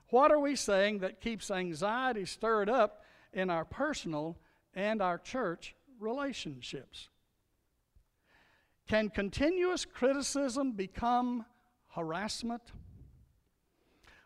what 0.10 0.32
are 0.32 0.40
we 0.40 0.56
saying 0.56 1.00
that 1.00 1.20
keeps 1.20 1.52
anxiety 1.52 2.26
stirred 2.26 2.70
up 2.70 3.04
in 3.34 3.50
our 3.50 3.66
personal 3.66 4.38
and 4.74 5.02
our 5.02 5.18
church 5.18 5.76
relationships? 6.00 7.10
Can 8.88 9.10
continuous 9.10 9.84
criticism 9.84 10.72
become 10.72 11.46
harassment? 11.96 12.62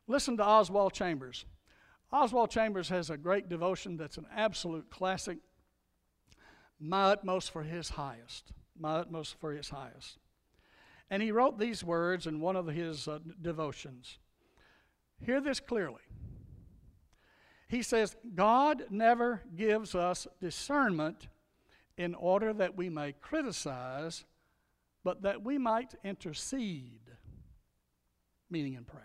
Listen 0.07 0.37
to 0.37 0.43
Oswald 0.43 0.93
Chambers. 0.93 1.45
Oswald 2.11 2.51
Chambers 2.51 2.89
has 2.89 3.09
a 3.09 3.17
great 3.17 3.49
devotion 3.49 3.97
that's 3.97 4.17
an 4.17 4.27
absolute 4.35 4.89
classic. 4.91 5.37
My 6.79 7.11
utmost 7.11 7.51
for 7.51 7.63
his 7.63 7.89
highest. 7.89 8.51
My 8.77 8.95
utmost 8.95 9.35
for 9.39 9.53
his 9.53 9.69
highest. 9.69 10.17
And 11.09 11.21
he 11.21 11.31
wrote 11.31 11.59
these 11.59 11.83
words 11.83 12.27
in 12.27 12.39
one 12.39 12.55
of 12.55 12.67
his 12.67 13.07
uh, 13.07 13.19
devotions. 13.41 14.17
Hear 15.19 15.39
this 15.39 15.59
clearly. 15.59 16.01
He 17.67 17.81
says, 17.81 18.15
God 18.33 18.85
never 18.89 19.41
gives 19.55 19.95
us 19.95 20.27
discernment 20.41 21.27
in 21.97 22.13
order 22.15 22.53
that 22.53 22.75
we 22.75 22.89
may 22.89 23.13
criticize, 23.13 24.25
but 25.03 25.21
that 25.21 25.43
we 25.43 25.57
might 25.57 25.95
intercede, 26.03 27.11
meaning 28.49 28.73
in 28.73 28.83
prayer. 28.83 29.03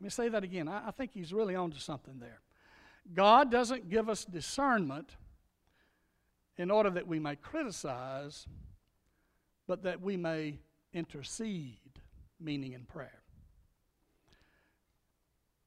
Let 0.00 0.04
me 0.04 0.10
say 0.10 0.28
that 0.28 0.44
again. 0.44 0.68
I, 0.68 0.88
I 0.88 0.90
think 0.90 1.12
he's 1.12 1.32
really 1.32 1.54
on 1.54 1.70
to 1.70 1.80
something 1.80 2.18
there. 2.18 2.40
God 3.12 3.50
doesn't 3.50 3.88
give 3.88 4.08
us 4.08 4.24
discernment 4.24 5.16
in 6.56 6.70
order 6.70 6.90
that 6.90 7.06
we 7.06 7.18
may 7.18 7.36
criticize, 7.36 8.46
but 9.66 9.82
that 9.82 10.00
we 10.00 10.16
may 10.16 10.58
intercede, 10.92 12.00
meaning 12.40 12.72
in 12.72 12.84
prayer. 12.84 13.22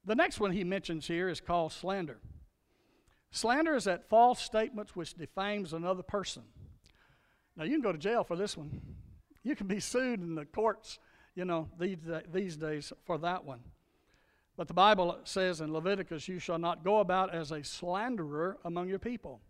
The 0.06 0.16
next 0.16 0.40
one 0.40 0.52
he 0.52 0.64
mentions 0.64 1.08
here 1.08 1.28
is 1.28 1.42
called 1.42 1.74
slander. 1.74 2.20
Slander 3.32 3.76
is 3.76 3.84
that 3.84 4.08
false 4.08 4.42
statement 4.42 4.96
which 4.96 5.14
defames 5.14 5.74
another 5.74 6.04
person. 6.04 6.44
Now, 7.58 7.66
you 7.66 7.72
can 7.72 7.82
go 7.82 7.92
to 7.92 7.98
jail 7.98 8.24
for 8.24 8.38
this 8.38 8.56
one. 8.56 8.82
You 9.44 9.56
can 9.56 9.68
be 9.68 9.80
sued 9.80 10.22
in 10.22 10.36
the 10.36 10.46
courts, 10.46 11.00
you 11.36 11.44
know, 11.44 11.68
these, 11.80 11.98
these 12.32 12.56
days 12.56 12.94
for 13.06 13.18
that 13.18 13.44
one. 13.44 13.60
But 14.56 14.68
the 14.68 14.74
Bible 14.74 15.18
says 15.24 15.62
in 15.62 15.74
Leviticus, 15.74 16.28
You 16.28 16.40
shall 16.40 16.58
not 16.58 16.84
go 16.84 17.00
about 17.00 17.34
as 17.34 17.52
a 17.52 17.64
slanderer 17.64 18.58
among 18.64 18.90
your 18.90 19.00
people. 19.00 19.42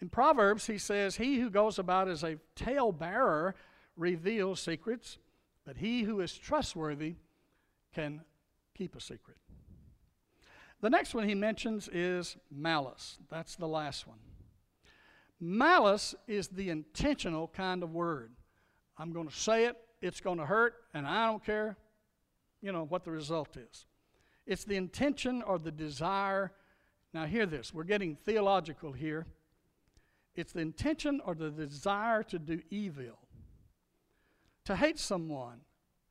In 0.00 0.08
Proverbs, 0.08 0.66
he 0.66 0.78
says, 0.78 1.16
He 1.16 1.38
who 1.40 1.50
goes 1.50 1.78
about 1.78 2.08
as 2.08 2.22
a 2.22 2.38
talebearer 2.56 3.54
reveals 3.96 4.60
secrets, 4.60 5.18
but 5.64 5.76
he 5.76 6.02
who 6.02 6.20
is 6.20 6.36
trustworthy 6.36 7.14
can 7.94 8.22
keep 8.76 8.96
a 8.96 9.00
secret. 9.00 9.36
The 10.80 10.90
next 10.90 11.14
one 11.14 11.26
he 11.28 11.34
mentions 11.34 11.88
is 11.88 12.36
malice. 12.50 13.18
That's 13.30 13.56
the 13.56 13.68
last 13.68 14.06
one. 14.06 14.18
Malice 15.40 16.14
is 16.26 16.48
the 16.48 16.70
intentional 16.70 17.48
kind 17.48 17.82
of 17.82 17.92
word. 17.92 18.32
I'm 18.98 19.12
going 19.12 19.28
to 19.28 19.34
say 19.34 19.64
it, 19.66 19.76
it's 20.00 20.20
going 20.20 20.38
to 20.38 20.46
hurt, 20.46 20.74
and 20.92 21.06
I 21.06 21.26
don't 21.26 21.44
care, 21.44 21.76
you 22.60 22.72
know, 22.72 22.84
what 22.84 23.04
the 23.04 23.10
result 23.10 23.56
is. 23.56 23.86
It's 24.46 24.64
the 24.64 24.76
intention 24.76 25.42
or 25.42 25.58
the 25.58 25.72
desire. 25.72 26.52
Now, 27.12 27.24
hear 27.24 27.46
this. 27.46 27.72
We're 27.72 27.84
getting 27.84 28.16
theological 28.16 28.92
here. 28.92 29.26
It's 30.34 30.52
the 30.52 30.60
intention 30.60 31.20
or 31.24 31.34
the 31.34 31.50
desire 31.50 32.22
to 32.24 32.38
do 32.38 32.60
evil, 32.70 33.18
to 34.64 34.74
hate 34.74 34.98
someone 34.98 35.60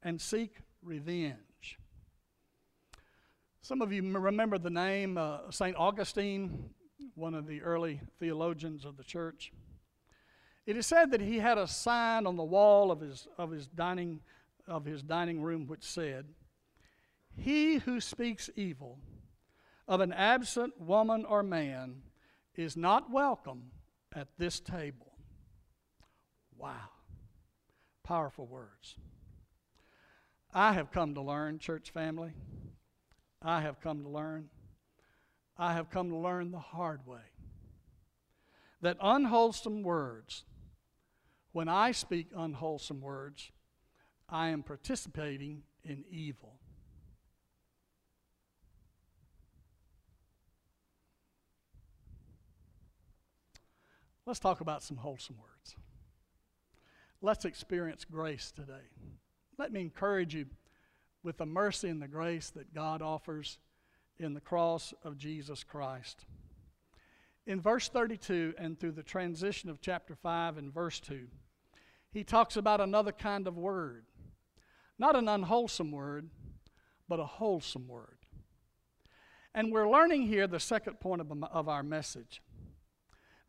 and 0.02 0.22
seek 0.22 0.58
revenge. 0.82 1.78
Some 3.62 3.82
of 3.82 3.92
you 3.92 4.02
remember 4.18 4.58
the 4.58 4.70
name 4.70 5.18
uh, 5.18 5.50
St. 5.50 5.76
Augustine, 5.78 6.70
one 7.16 7.34
of 7.34 7.48
the 7.48 7.62
early 7.62 8.02
theologians 8.20 8.86
of 8.86 8.98
the 8.98 9.04
church. 9.04 9.52
It 10.66 10.78
is 10.78 10.88
said 10.88 11.12
that 11.12 11.22
he 11.22 11.40
had 11.40 11.58
a 11.58 11.68
sign 11.68 12.26
on 12.26 12.38
the 12.38 12.44
wall 12.44 12.92
of 12.92 13.02
his, 13.02 13.28
of 13.38 13.52
his, 13.52 13.68
dining, 13.68 14.22
of 14.68 14.86
his 14.86 15.04
dining 15.04 15.42
room 15.42 15.68
which 15.68 15.84
said, 15.84 16.26
he 17.36 17.80
who 17.80 18.00
speaks 18.00 18.50
evil 18.56 19.00
of 19.88 20.00
an 20.00 20.14
absent 20.14 20.80
woman 20.80 21.26
or 21.26 21.44
man 21.44 22.04
is 22.56 22.78
not 22.78 23.12
welcome 23.12 23.72
at 24.16 24.28
this 24.38 24.60
table. 24.60 25.14
Wow. 26.58 26.90
Powerful 28.04 28.46
words. 28.46 28.96
I 30.54 30.74
have 30.74 30.92
come 30.92 31.16
to 31.16 31.22
learn, 31.22 31.60
church 31.60 31.92
family. 31.92 32.34
I 33.42 33.62
have 33.62 33.80
come 33.82 34.04
to 34.04 34.10
learn. 34.10 34.50
I 35.58 35.74
have 35.74 35.90
come 35.90 36.10
to 36.10 36.18
learn 36.18 36.52
the 36.52 36.60
hard 36.60 37.06
way 37.06 37.34
that 38.84 38.98
unwholesome 39.02 39.82
words, 39.82 40.44
when 41.54 41.70
I 41.70 41.94
speak 41.94 42.28
unwholesome 42.36 43.00
words, 43.00 43.52
I 44.30 44.50
am 44.50 44.62
participating 44.62 45.64
in 45.84 46.04
evil. 46.10 46.60
Let's 54.26 54.40
talk 54.40 54.62
about 54.62 54.84
some 54.84 54.98
wholesome 54.98 55.38
words. 55.38 55.76
Let's 57.22 57.46
experience 57.46 58.06
grace 58.06 58.52
today. 58.52 58.90
Let 59.58 59.72
me 59.72 59.82
encourage 59.82 60.34
you 60.34 60.46
with 61.24 61.38
the 61.38 61.46
mercy 61.46 61.90
and 61.90 62.02
the 62.02 62.08
grace 62.08 62.50
that 62.52 62.74
God 62.74 63.02
offers 63.02 63.60
in 64.18 64.34
the 64.34 64.42
cross 64.42 64.94
of 65.04 65.18
Jesus 65.18 65.64
Christ. 65.64 66.26
In 67.46 67.60
verse 67.60 67.90
32 67.90 68.54
and 68.58 68.80
through 68.80 68.94
the 68.94 69.04
transition 69.04 69.70
of 69.70 69.82
chapter 69.82 70.16
5 70.16 70.58
and 70.58 70.74
verse 70.74 71.00
2, 71.02 71.28
he 72.12 72.24
talks 72.24 72.56
about 72.56 72.80
another 72.80 73.12
kind 73.12 73.48
of 73.48 73.58
word. 73.58 74.06
Not 74.98 75.16
an 75.16 75.28
unwholesome 75.28 75.92
word, 75.92 76.30
but 77.10 77.20
a 77.20 77.26
wholesome 77.26 77.88
word. 77.88 78.20
And 79.54 79.72
we're 79.72 79.90
learning 79.90 80.28
here 80.28 80.48
the 80.48 80.60
second 80.60 81.00
point 81.00 81.22
of, 81.22 81.32
of 81.52 81.68
our 81.68 81.84
message 81.84 82.42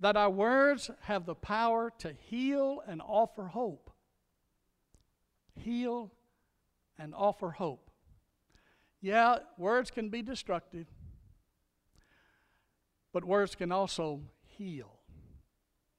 that 0.04 0.18
our 0.18 0.28
words 0.28 0.90
have 1.04 1.24
the 1.24 1.34
power 1.34 1.90
to 1.96 2.12
heal 2.12 2.82
and 2.86 3.00
offer 3.00 3.44
hope. 3.44 3.90
Heal 5.54 6.12
and 6.98 7.14
offer 7.14 7.52
hope. 7.52 7.90
Yeah, 9.00 9.38
words 9.56 9.90
can 9.90 10.10
be 10.10 10.20
destructive, 10.20 10.88
but 13.14 13.24
words 13.24 13.54
can 13.54 13.72
also 13.72 14.20
heal. 14.42 15.00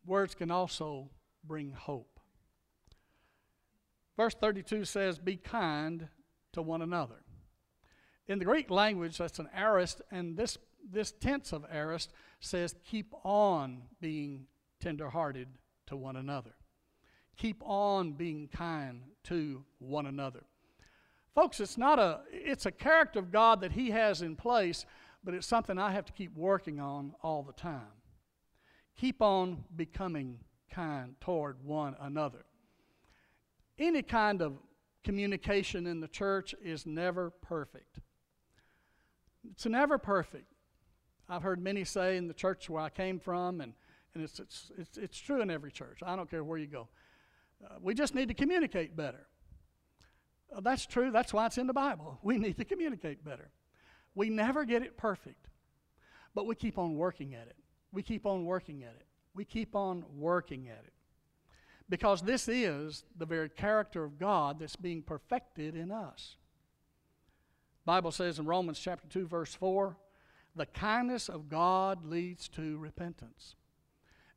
Words 0.06 0.36
can 0.36 0.52
also 0.52 1.10
bring 1.44 1.72
hope. 1.72 2.20
Verse 4.16 4.36
32 4.36 4.86
says, 4.86 5.18
Be 5.18 5.36
kind 5.36 6.10
to 6.54 6.62
one 6.62 6.84
another. 6.84 7.24
In 8.28 8.38
the 8.38 8.46
Greek 8.46 8.70
language, 8.70 9.18
that's 9.18 9.40
an 9.40 9.50
aorist, 9.52 10.04
and 10.12 10.38
this 10.38 10.60
this 10.92 11.12
tense 11.12 11.52
of 11.52 11.66
aorist 11.72 12.12
says, 12.40 12.76
keep 12.86 13.14
on 13.24 13.84
being 14.02 14.48
tenderhearted 14.80 15.48
to 15.88 15.96
one 15.96 16.16
another. 16.16 16.54
Keep 17.38 17.62
on 17.66 18.14
being 18.14 18.48
kind 18.48 19.02
to 19.26 19.64
one 19.80 20.06
another. 20.06 20.44
Folks, 21.34 21.60
it's 21.60 21.78
not 21.78 22.00
a 22.00 22.22
it's 22.32 22.66
a 22.66 22.72
character 22.72 23.20
of 23.20 23.32
God 23.32 23.60
that 23.60 23.74
he 23.74 23.92
has 23.92 24.22
in 24.22 24.38
place, 24.38 24.86
but 25.24 25.34
it's 25.34 25.46
something 25.46 25.78
I 25.78 25.92
have 25.92 26.06
to 26.06 26.14
keep 26.14 26.36
working 26.38 26.80
on 26.80 27.14
all 27.22 27.44
the 27.44 27.52
time. 27.52 27.92
Keep 28.96 29.22
on 29.22 29.66
becoming 29.76 30.40
kind 30.72 31.16
toward 31.20 31.58
one 31.62 31.96
another. 32.00 32.46
Any 33.78 34.02
kind 34.02 34.42
of 34.42 34.54
communication 35.04 35.86
in 35.88 36.00
the 36.00 36.08
church 36.08 36.56
is 36.64 36.86
never 36.86 37.30
perfect. 37.30 38.00
It's 39.52 39.66
never 39.66 39.98
perfect. 39.98 40.55
I've 41.28 41.42
heard 41.42 41.62
many 41.62 41.84
say 41.84 42.18
in 42.18 42.28
the 42.28 42.34
church 42.34 42.70
where 42.70 42.84
I 42.84 42.90
came 42.90 43.20
from, 43.20 43.62
and, 43.62 43.74
and 44.14 44.24
it's, 44.24 44.40
it's, 44.40 44.72
it's, 44.78 44.98
it's 44.98 45.18
true 45.18 45.42
in 45.42 45.50
every 45.50 45.72
church. 45.72 46.00
I 46.06 46.16
don't 46.16 46.30
care 46.30 46.44
where 46.44 46.58
you 46.58 46.68
go. 46.68 46.88
Uh, 47.64 47.76
we 47.82 47.94
just 47.94 48.14
need 48.14 48.28
to 48.28 48.34
communicate 48.34 48.96
better. 48.96 49.28
Uh, 50.56 50.62
that's 50.62 50.86
true. 50.86 51.12
That's 51.12 51.34
why 51.34 51.48
it's 51.48 51.58
in 51.58 51.68
the 51.68 51.74
Bible. 51.74 52.20
We 52.24 52.38
need 52.38 52.58
to 52.58 52.66
communicate 52.66 53.24
better. 53.26 53.50
We 54.14 54.30
never 54.30 54.66
get 54.66 54.82
it 54.82 54.98
perfect, 54.98 55.48
but 56.34 56.46
we 56.46 56.56
keep 56.56 56.78
on 56.78 56.96
working 56.96 57.34
at 57.34 57.48
it. 57.48 57.56
We 57.92 58.04
keep 58.04 58.26
on 58.26 58.46
working 58.46 58.84
at 58.84 58.96
it. 58.96 59.06
We 59.34 59.46
keep 59.46 59.76
on 59.76 60.06
working 60.16 60.70
at 60.70 60.84
it. 60.86 60.94
because 61.90 62.22
this 62.22 62.48
is 62.48 63.04
the 63.18 63.26
very 63.26 63.50
character 63.50 64.04
of 64.04 64.18
God 64.18 64.60
that's 64.60 64.76
being 64.76 65.02
perfected 65.02 65.76
in 65.76 65.92
us. 65.92 66.38
Bible 67.86 68.12
says 68.12 68.40
in 68.40 68.46
Romans 68.46 68.80
chapter 68.80 69.08
2 69.08 69.28
verse 69.28 69.54
4, 69.54 69.96
the 70.56 70.66
kindness 70.66 71.30
of 71.30 71.50
God 71.50 72.06
leads 72.06 72.48
to 72.50 72.78
repentance. 72.78 73.56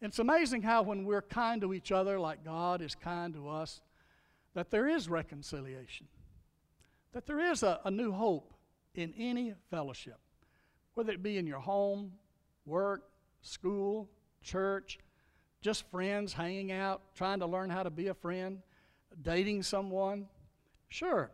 It's 0.01 0.19
amazing 0.19 0.63
how 0.63 0.83
when 0.83 1.05
we're 1.05 1.23
kind 1.23 1.61
to 1.61 1.73
each 1.75 1.93
other 1.93 2.19
like 2.19 2.45
God 2.45 2.83
is 2.83 2.95
kind 2.95 3.35
to 3.35 3.49
us, 3.49 3.81
that 4.55 4.71
there 4.71 4.89
is 4.89 5.09
reconciliation, 5.09 6.07
that 7.13 7.27
there 7.27 7.41
is 7.41 7.63
a, 7.63 7.81
a 7.85 7.91
new 7.91 8.13
hope 8.13 8.53
in 8.95 9.13
any 9.17 9.55
fellowship, 9.71 10.19
whether 10.95 11.13
it 11.13 11.23
be 11.23 11.37
in 11.37 11.47
your 11.47 11.61
home, 11.61 12.13
work, 12.65 13.11
school, 13.43 14.09
church, 14.43 14.99
just 15.61 15.89
friends 15.91 16.33
hanging 16.33 16.71
out, 16.71 17.03
trying 17.15 17.41
to 17.41 17.47
learn 17.47 17.71
how 17.71 17.83
to 17.83 17.91
be 17.91 18.09
a 18.09 18.15
friend, 18.15 18.61
dating 19.23 19.63
someone. 19.63 20.27
Sure, 20.89 21.31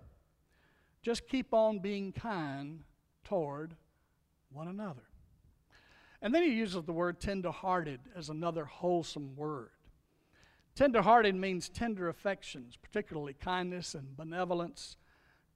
just 1.03 1.29
keep 1.29 1.53
on 1.53 1.79
being 1.79 2.12
kind 2.12 2.83
toward 3.25 3.75
one 4.55 4.69
another. 4.69 5.03
And 6.23 6.35
then 6.35 6.43
he 6.43 6.51
uses 6.51 6.83
the 6.85 6.93
word 6.93 7.21
tenderhearted 7.21 8.01
as 8.17 8.29
another 8.29 8.64
wholesome 8.64 9.37
word. 9.37 9.71
Tenderhearted 10.75 11.35
means 11.35 11.69
tender 11.69 12.09
affections, 12.09 12.77
particularly 12.81 13.35
kindness 13.35 13.95
and 13.95 14.17
benevolence, 14.17 14.97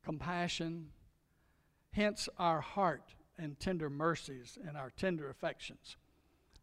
compassion, 0.04 0.90
hence 1.92 2.28
our 2.38 2.60
heart 2.60 3.14
and 3.38 3.58
tender 3.58 3.88
mercies 3.88 4.58
and 4.66 4.76
our 4.76 4.90
tender 4.90 5.30
affections. 5.30 5.96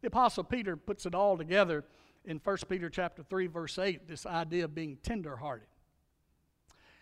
The 0.02 0.08
apostle 0.08 0.43
Peter 0.43 0.78
puts 0.78 1.06
it 1.06 1.15
all 1.15 1.38
together 1.38 1.84
in 2.26 2.39
1 2.43 2.58
Peter 2.69 2.89
chapter 2.89 3.24
3 3.24 3.48
verse 3.48 3.78
8, 3.78 4.08
this 4.08 4.26
idea 4.26 4.65
of 4.65 4.76
being 4.76 4.98
tenderhearted. 5.04 5.67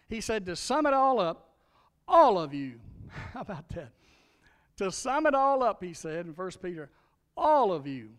He 0.09 0.21
said 0.21 0.45
to 0.45 0.55
sum 0.55 0.85
it 0.85 0.93
all 0.93 1.19
up, 1.19 1.55
all 2.07 2.39
of 2.39 2.53
you. 2.53 2.79
How 3.33 3.41
about 3.41 3.69
that? 3.69 3.91
To 4.77 4.91
sum 4.91 5.25
it 5.25 5.35
all 5.35 5.63
up, 5.63 5.83
he 5.83 5.93
said 5.93 6.25
in 6.25 6.33
1 6.33 6.51
Peter, 6.61 6.89
all 7.37 7.71
of 7.71 7.87
you 7.87 8.09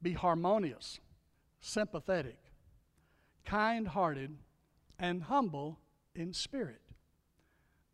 be 0.00 0.12
harmonious, 0.12 1.00
sympathetic, 1.60 2.38
kind 3.44 3.88
hearted, 3.88 4.36
and 4.98 5.24
humble 5.24 5.78
in 6.14 6.32
spirit. 6.32 6.80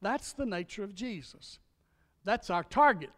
That's 0.01 0.33
the 0.33 0.47
nature 0.47 0.85
of 0.85 0.95
Jesus. 0.95 1.59
That's 2.25 2.51
our 2.51 2.65
target. 2.65 3.11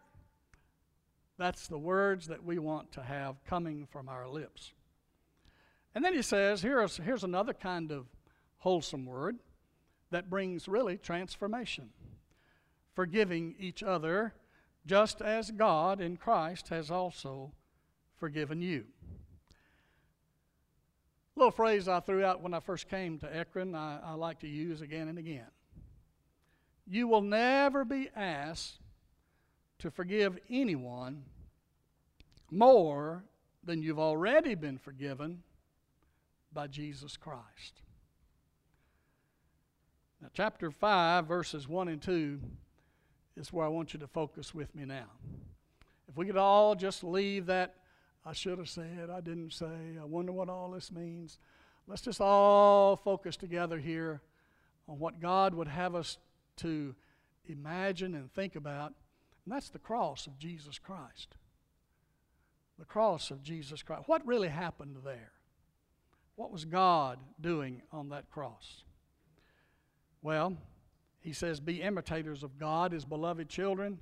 That's 1.37 1.67
the 1.67 1.77
words 1.77 2.27
that 2.27 2.43
we 2.43 2.59
want 2.59 2.91
to 2.93 3.01
have 3.01 3.43
coming 3.45 3.87
from 3.91 4.07
our 4.07 4.27
lips. 4.27 4.73
And 5.93 6.05
then 6.05 6.13
he 6.13 6.21
says, 6.21 6.61
here's, 6.61 6.97
here's 6.97 7.23
another 7.23 7.53
kind 7.53 7.91
of 7.91 8.05
wholesome 8.59 9.05
word 9.05 9.37
that 10.11 10.29
brings 10.29 10.67
really 10.67 10.97
transformation. 10.97 11.89
Forgiving 12.93 13.55
each 13.57 13.81
other 13.81 14.33
just 14.85 15.21
as 15.21 15.51
God 15.51 16.01
in 16.01 16.17
Christ 16.17 16.69
has 16.69 16.89
also 16.89 17.51
forgiven 18.17 18.61
you. 18.61 18.85
A 21.35 21.39
little 21.39 21.51
phrase 21.51 21.87
I 21.87 21.99
threw 21.99 22.25
out 22.25 22.41
when 22.41 22.53
I 22.53 22.59
first 22.59 22.89
came 22.89 23.17
to 23.19 23.35
Ekron, 23.35 23.73
I, 23.73 23.99
I 24.03 24.13
like 24.13 24.39
to 24.39 24.47
use 24.47 24.81
again 24.81 25.07
and 25.07 25.17
again. 25.17 25.47
You 26.87 27.07
will 27.07 27.21
never 27.21 27.85
be 27.85 28.09
asked 28.15 28.79
to 29.79 29.89
forgive 29.89 30.37
anyone 30.49 31.23
more 32.51 33.23
than 33.63 33.81
you've 33.81 33.99
already 33.99 34.55
been 34.55 34.77
forgiven 34.77 35.43
by 36.51 36.67
Jesus 36.67 37.15
Christ. 37.15 37.81
Now, 40.21 40.27
chapter 40.33 40.69
5, 40.69 41.25
verses 41.25 41.67
1 41.67 41.87
and 41.87 42.01
2 42.01 42.39
is 43.35 43.53
where 43.53 43.65
I 43.65 43.69
want 43.69 43.93
you 43.93 43.99
to 43.99 44.07
focus 44.07 44.53
with 44.53 44.73
me 44.75 44.85
now. 44.85 45.05
If 46.07 46.17
we 46.17 46.25
could 46.25 46.37
all 46.37 46.75
just 46.75 47.03
leave 47.03 47.45
that, 47.45 47.75
I 48.25 48.33
should 48.33 48.57
have 48.57 48.69
said, 48.69 49.09
I 49.09 49.21
didn't 49.21 49.53
say, 49.53 49.97
I 49.99 50.05
wonder 50.05 50.31
what 50.31 50.49
all 50.49 50.71
this 50.71 50.91
means. 50.91 51.39
Let's 51.87 52.01
just 52.01 52.21
all 52.21 52.95
focus 52.95 53.35
together 53.37 53.79
here 53.79 54.21
on 54.87 54.99
what 54.99 55.19
God 55.19 55.53
would 55.53 55.67
have 55.67 55.95
us 55.95 56.17
to 56.57 56.93
imagine 57.47 58.13
and 58.13 58.31
think 58.31 58.55
about, 58.55 58.93
and 59.45 59.53
that's 59.53 59.69
the 59.69 59.79
cross 59.79 60.27
of 60.27 60.37
Jesus 60.37 60.77
Christ. 60.77 61.35
The 62.77 62.85
cross 62.85 63.31
of 63.31 63.41
Jesus 63.43 63.81
Christ. 63.81 64.03
What 64.07 64.25
really 64.25 64.49
happened 64.49 64.97
there? 65.03 65.31
What 66.35 66.51
was 66.51 66.65
God 66.65 67.19
doing 67.39 67.81
on 67.91 68.09
that 68.09 68.29
cross? 68.29 68.83
Well, 70.21 70.57
he 71.21 71.33
says, 71.33 71.59
Be 71.59 71.81
imitators 71.81 72.43
of 72.43 72.57
God 72.59 72.93
as 72.93 73.05
beloved 73.05 73.47
children 73.47 73.99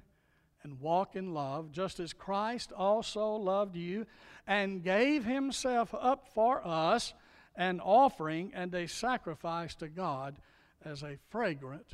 and 0.64 0.80
walk 0.80 1.16
in 1.16 1.34
love, 1.34 1.72
just 1.72 2.00
as 2.00 2.14
Christ 2.14 2.72
also 2.76 3.36
loved 3.36 3.76
you 3.76 4.06
and 4.48 4.84
gave 4.84 5.26
himself 5.26 5.94
up 5.94 6.28
for 6.34 6.66
us, 6.66 7.14
an 7.56 7.80
offering 7.82 8.52
and 8.54 8.74
a 8.74 8.88
sacrifice 8.88 9.76
to 9.76 9.88
God 9.88 10.38
as 10.84 11.04
a 11.04 11.18
fragrant 11.30 11.94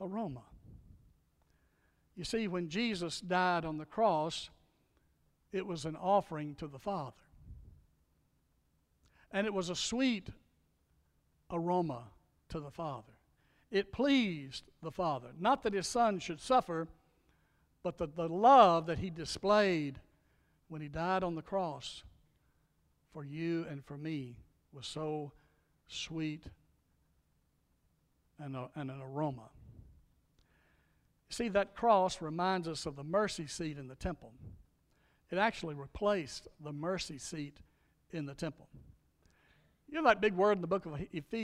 aroma. 0.00 0.42
You 2.16 2.24
see, 2.24 2.48
when 2.48 2.68
Jesus 2.68 3.20
died 3.20 3.64
on 3.64 3.78
the 3.78 3.84
cross, 3.84 4.50
it 5.52 5.66
was 5.66 5.84
an 5.84 5.96
offering 5.96 6.54
to 6.56 6.66
the 6.66 6.78
Father. 6.78 7.12
And 9.32 9.46
it 9.46 9.52
was 9.52 9.68
a 9.68 9.76
sweet 9.76 10.28
aroma 11.50 12.04
to 12.50 12.60
the 12.60 12.70
Father. 12.70 13.13
It 13.74 13.90
pleased 13.90 14.70
the 14.84 14.92
Father. 14.92 15.30
Not 15.36 15.64
that 15.64 15.72
his 15.72 15.88
Son 15.88 16.20
should 16.20 16.40
suffer, 16.40 16.86
but 17.82 17.98
that 17.98 18.14
the 18.14 18.28
love 18.28 18.86
that 18.86 19.00
he 19.00 19.10
displayed 19.10 19.98
when 20.68 20.80
he 20.80 20.86
died 20.86 21.24
on 21.24 21.34
the 21.34 21.42
cross 21.42 22.04
for 23.12 23.24
you 23.24 23.66
and 23.68 23.84
for 23.84 23.98
me 23.98 24.36
was 24.72 24.86
so 24.86 25.32
sweet 25.88 26.44
and, 28.38 28.54
a, 28.54 28.70
and 28.76 28.92
an 28.92 29.00
aroma. 29.02 29.50
See, 31.28 31.48
that 31.48 31.74
cross 31.74 32.22
reminds 32.22 32.68
us 32.68 32.86
of 32.86 32.94
the 32.94 33.02
mercy 33.02 33.48
seat 33.48 33.76
in 33.76 33.88
the 33.88 33.96
temple. 33.96 34.34
It 35.32 35.38
actually 35.38 35.74
replaced 35.74 36.46
the 36.62 36.72
mercy 36.72 37.18
seat 37.18 37.56
in 38.12 38.26
the 38.26 38.34
temple. 38.34 38.68
You 39.94 40.02
know 40.02 40.08
that 40.08 40.20
big 40.20 40.34
word 40.34 40.58
in 40.58 40.60
the 40.60 40.66
book 40.66 40.86
of, 40.86 40.94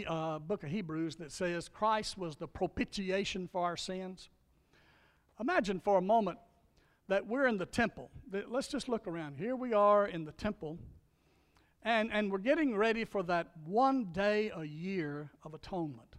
uh, 0.09 0.41
book 0.41 0.65
of 0.65 0.71
Hebrews 0.71 1.15
that 1.19 1.31
says 1.31 1.69
Christ 1.69 2.19
was 2.19 2.35
the 2.35 2.49
propitiation 2.49 3.47
for 3.47 3.63
our 3.63 3.77
sins? 3.77 4.29
Imagine 5.39 5.79
for 5.79 5.99
a 5.99 6.03
moment 6.03 6.37
that 7.07 7.29
we're 7.29 7.47
in 7.47 7.59
the 7.59 7.67
temple. 7.67 8.11
Let's 8.49 8.67
just 8.67 8.89
look 8.89 9.07
around. 9.07 9.37
Here 9.37 9.55
we 9.55 9.73
are 9.73 10.09
in 10.09 10.25
the 10.25 10.33
temple, 10.33 10.79
and, 11.85 12.11
and 12.13 12.33
we're 12.33 12.39
getting 12.39 12.77
ready 12.77 13.05
for 13.05 13.23
that 13.23 13.53
one 13.67 14.07
day 14.07 14.51
a 14.53 14.65
year 14.65 15.31
of 15.45 15.55
atonement. 15.55 16.17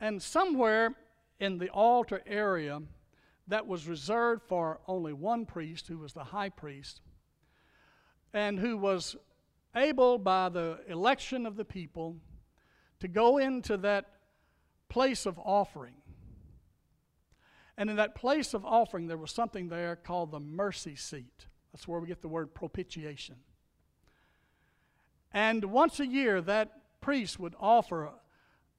And 0.00 0.20
somewhere 0.20 0.96
in 1.38 1.58
the 1.58 1.68
altar 1.68 2.22
area 2.26 2.82
that 3.46 3.68
was 3.68 3.86
reserved 3.86 4.42
for 4.48 4.80
only 4.88 5.12
one 5.12 5.46
priest, 5.46 5.86
who 5.86 5.98
was 5.98 6.12
the 6.12 6.24
high 6.24 6.48
priest, 6.48 7.02
and 8.32 8.58
who 8.58 8.76
was 8.76 9.14
able, 9.76 10.18
by 10.18 10.48
the 10.48 10.80
election 10.88 11.46
of 11.46 11.56
the 11.56 11.64
people, 11.64 12.16
to 13.00 13.08
go 13.08 13.38
into 13.38 13.76
that 13.78 14.06
place 14.88 15.26
of 15.26 15.38
offering. 15.38 15.94
And 17.76 17.90
in 17.90 17.96
that 17.96 18.14
place 18.14 18.54
of 18.54 18.64
offering, 18.64 19.08
there 19.08 19.16
was 19.16 19.32
something 19.32 19.68
there 19.68 19.96
called 19.96 20.30
the 20.30 20.40
mercy 20.40 20.94
seat. 20.94 21.46
That's 21.72 21.88
where 21.88 21.98
we 21.98 22.06
get 22.06 22.22
the 22.22 22.28
word 22.28 22.54
propitiation. 22.54 23.36
And 25.32 25.64
once 25.64 25.98
a 25.98 26.06
year, 26.06 26.40
that 26.42 27.00
priest 27.00 27.40
would 27.40 27.56
offer 27.58 28.12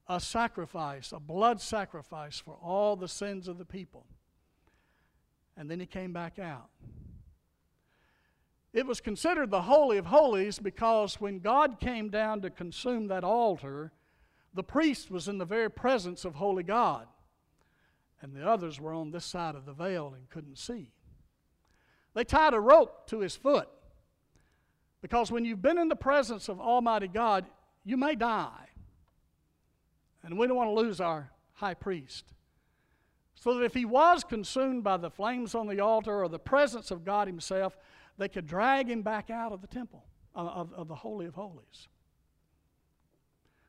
a 0.08 0.20
sacrifice, 0.20 1.12
a 1.12 1.20
blood 1.20 1.60
sacrifice 1.60 2.38
for 2.38 2.56
all 2.62 2.96
the 2.96 3.08
sins 3.08 3.48
of 3.48 3.58
the 3.58 3.64
people. 3.66 4.06
And 5.56 5.70
then 5.70 5.80
he 5.80 5.86
came 5.86 6.12
back 6.12 6.38
out. 6.38 6.70
It 8.76 8.86
was 8.86 9.00
considered 9.00 9.50
the 9.50 9.62
Holy 9.62 9.96
of 9.96 10.04
Holies 10.04 10.58
because 10.58 11.18
when 11.18 11.38
God 11.38 11.80
came 11.80 12.10
down 12.10 12.42
to 12.42 12.50
consume 12.50 13.06
that 13.06 13.24
altar, 13.24 13.90
the 14.52 14.62
priest 14.62 15.10
was 15.10 15.28
in 15.28 15.38
the 15.38 15.46
very 15.46 15.70
presence 15.70 16.26
of 16.26 16.34
Holy 16.34 16.62
God, 16.62 17.06
and 18.20 18.36
the 18.36 18.46
others 18.46 18.78
were 18.78 18.92
on 18.92 19.12
this 19.12 19.24
side 19.24 19.54
of 19.54 19.64
the 19.64 19.72
veil 19.72 20.12
and 20.14 20.28
couldn't 20.28 20.58
see. 20.58 20.92
They 22.12 22.22
tied 22.22 22.52
a 22.52 22.60
rope 22.60 23.06
to 23.06 23.20
his 23.20 23.34
foot 23.34 23.70
because 25.00 25.32
when 25.32 25.46
you've 25.46 25.62
been 25.62 25.78
in 25.78 25.88
the 25.88 25.96
presence 25.96 26.50
of 26.50 26.60
Almighty 26.60 27.08
God, 27.08 27.46
you 27.82 27.96
may 27.96 28.14
die. 28.14 28.68
And 30.22 30.36
we 30.38 30.46
don't 30.46 30.56
want 30.56 30.68
to 30.68 30.74
lose 30.74 31.00
our 31.00 31.30
high 31.54 31.72
priest. 31.72 32.26
So 33.36 33.54
that 33.54 33.64
if 33.64 33.72
he 33.72 33.86
was 33.86 34.22
consumed 34.22 34.84
by 34.84 34.98
the 34.98 35.10
flames 35.10 35.54
on 35.54 35.66
the 35.66 35.80
altar 35.80 36.22
or 36.22 36.28
the 36.28 36.38
presence 36.38 36.90
of 36.90 37.06
God 37.06 37.26
Himself, 37.26 37.76
they 38.18 38.28
could 38.28 38.46
drag 38.46 38.88
him 38.88 39.02
back 39.02 39.30
out 39.30 39.52
of 39.52 39.60
the 39.60 39.66
temple, 39.66 40.04
of, 40.34 40.72
of 40.72 40.88
the 40.88 40.94
Holy 40.94 41.26
of 41.26 41.34
Holies. 41.34 41.88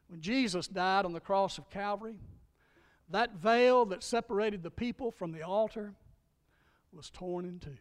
When 0.08 0.22
Jesus 0.22 0.68
died 0.68 1.06
on 1.06 1.14
the 1.14 1.20
cross 1.20 1.58
of 1.58 1.70
Calvary, 1.70 2.16
that 3.10 3.36
veil 3.36 3.86
that 3.86 4.04
separated 4.04 4.64
the 4.64 4.72
people 4.72 5.12
from 5.12 5.32
the 5.32 5.44
altar 5.44 5.94
was 6.92 7.10
torn 7.10 7.46
in 7.46 7.60
two. 7.60 7.78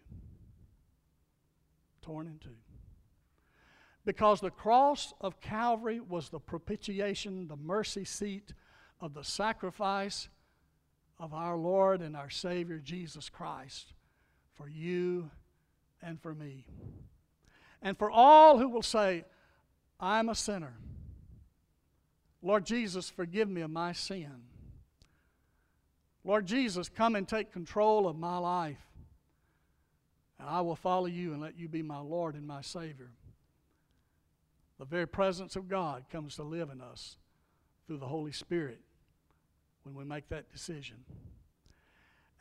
Torn 2.02 2.26
in 2.26 2.38
two. 2.38 2.56
Because 4.04 4.40
the 4.40 4.50
cross 4.50 5.14
of 5.20 5.40
Calvary 5.40 6.00
was 6.00 6.28
the 6.28 6.38
propitiation, 6.38 7.48
the 7.48 7.56
mercy 7.56 8.04
seat 8.04 8.52
of 9.00 9.14
the 9.14 9.24
sacrifice 9.24 10.28
of 11.18 11.34
our 11.34 11.56
Lord 11.56 12.02
and 12.02 12.16
our 12.16 12.30
Savior 12.30 12.78
Jesus 12.78 13.28
Christ 13.28 13.94
for 14.54 14.68
you 14.68 15.30
and 16.02 16.20
for 16.20 16.34
me. 16.34 16.66
And 17.82 17.96
for 17.96 18.10
all 18.10 18.58
who 18.58 18.68
will 18.68 18.82
say, 18.82 19.24
I'm 19.98 20.28
a 20.28 20.34
sinner. 20.34 20.74
Lord 22.42 22.64
Jesus, 22.64 23.10
forgive 23.10 23.48
me 23.48 23.62
of 23.62 23.70
my 23.70 23.92
sin. 23.92 24.42
Lord 26.24 26.46
Jesus, 26.46 26.88
come 26.88 27.14
and 27.14 27.26
take 27.26 27.52
control 27.52 28.08
of 28.08 28.16
my 28.16 28.38
life. 28.38 28.84
And 30.38 30.48
I 30.48 30.60
will 30.60 30.76
follow 30.76 31.06
you 31.06 31.32
and 31.32 31.40
let 31.40 31.58
you 31.58 31.68
be 31.68 31.82
my 31.82 32.00
Lord 32.00 32.34
and 32.34 32.46
my 32.46 32.60
Savior. 32.60 33.10
The 34.78 34.84
very 34.84 35.06
presence 35.06 35.56
of 35.56 35.68
God 35.68 36.04
comes 36.10 36.36
to 36.36 36.42
live 36.42 36.70
in 36.70 36.80
us 36.80 37.16
through 37.86 37.98
the 37.98 38.06
Holy 38.06 38.32
Spirit 38.32 38.80
when 39.84 39.94
we 39.94 40.04
make 40.04 40.28
that 40.28 40.50
decision. 40.52 40.96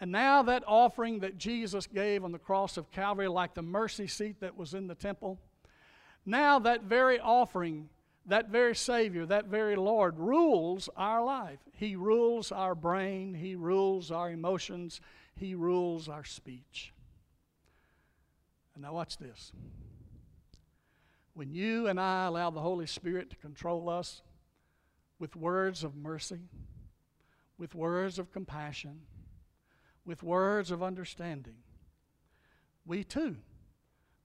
And 0.02 0.12
now, 0.12 0.44
that 0.44 0.64
offering 0.68 1.20
that 1.20 1.38
Jesus 1.38 1.88
gave 1.88 2.26
on 2.26 2.34
the 2.34 2.40
cross 2.40 2.76
of 2.76 2.92
Calvary, 2.92 3.30
like 3.30 3.54
the 3.54 3.62
mercy 3.62 4.08
seat 4.08 4.42
that 4.42 4.58
was 4.58 4.74
in 4.74 4.88
the 4.88 4.96
temple, 4.96 5.40
now 6.26 6.60
that 6.60 6.84
very 6.84 7.20
offering, 7.20 7.90
that 8.26 8.50
very 8.50 8.76
Savior, 8.76 9.26
that 9.26 9.46
very 9.46 9.76
Lord 9.78 10.20
rules 10.20 10.90
our 10.98 11.24
life. 11.24 11.60
He 11.72 11.96
rules 11.96 12.52
our 12.52 12.76
brain, 12.76 13.34
He 13.34 13.56
rules 13.56 14.12
our 14.12 14.30
emotions, 14.30 15.00
He 15.36 15.56
rules 15.56 16.10
our 16.10 16.26
speech. 16.26 16.94
And 18.74 18.84
now, 18.84 18.94
watch 18.94 19.18
this. 19.18 19.54
When 21.36 21.52
you 21.52 21.88
and 21.88 22.00
I 22.00 22.26
allow 22.26 22.50
the 22.50 22.62
Holy 22.62 22.88
Spirit 22.88 23.30
to 23.30 23.36
control 23.38 23.90
us 23.90 24.22
with 25.20 25.36
words 25.38 25.84
of 25.86 25.96
mercy, 25.96 26.40
with 27.58 27.76
words 27.76 28.20
of 28.20 28.34
compassion, 28.34 29.02
with 30.06 30.24
words 30.24 30.72
of 30.72 30.84
understanding, 30.84 31.56
we 32.86 33.04
too 33.04 33.38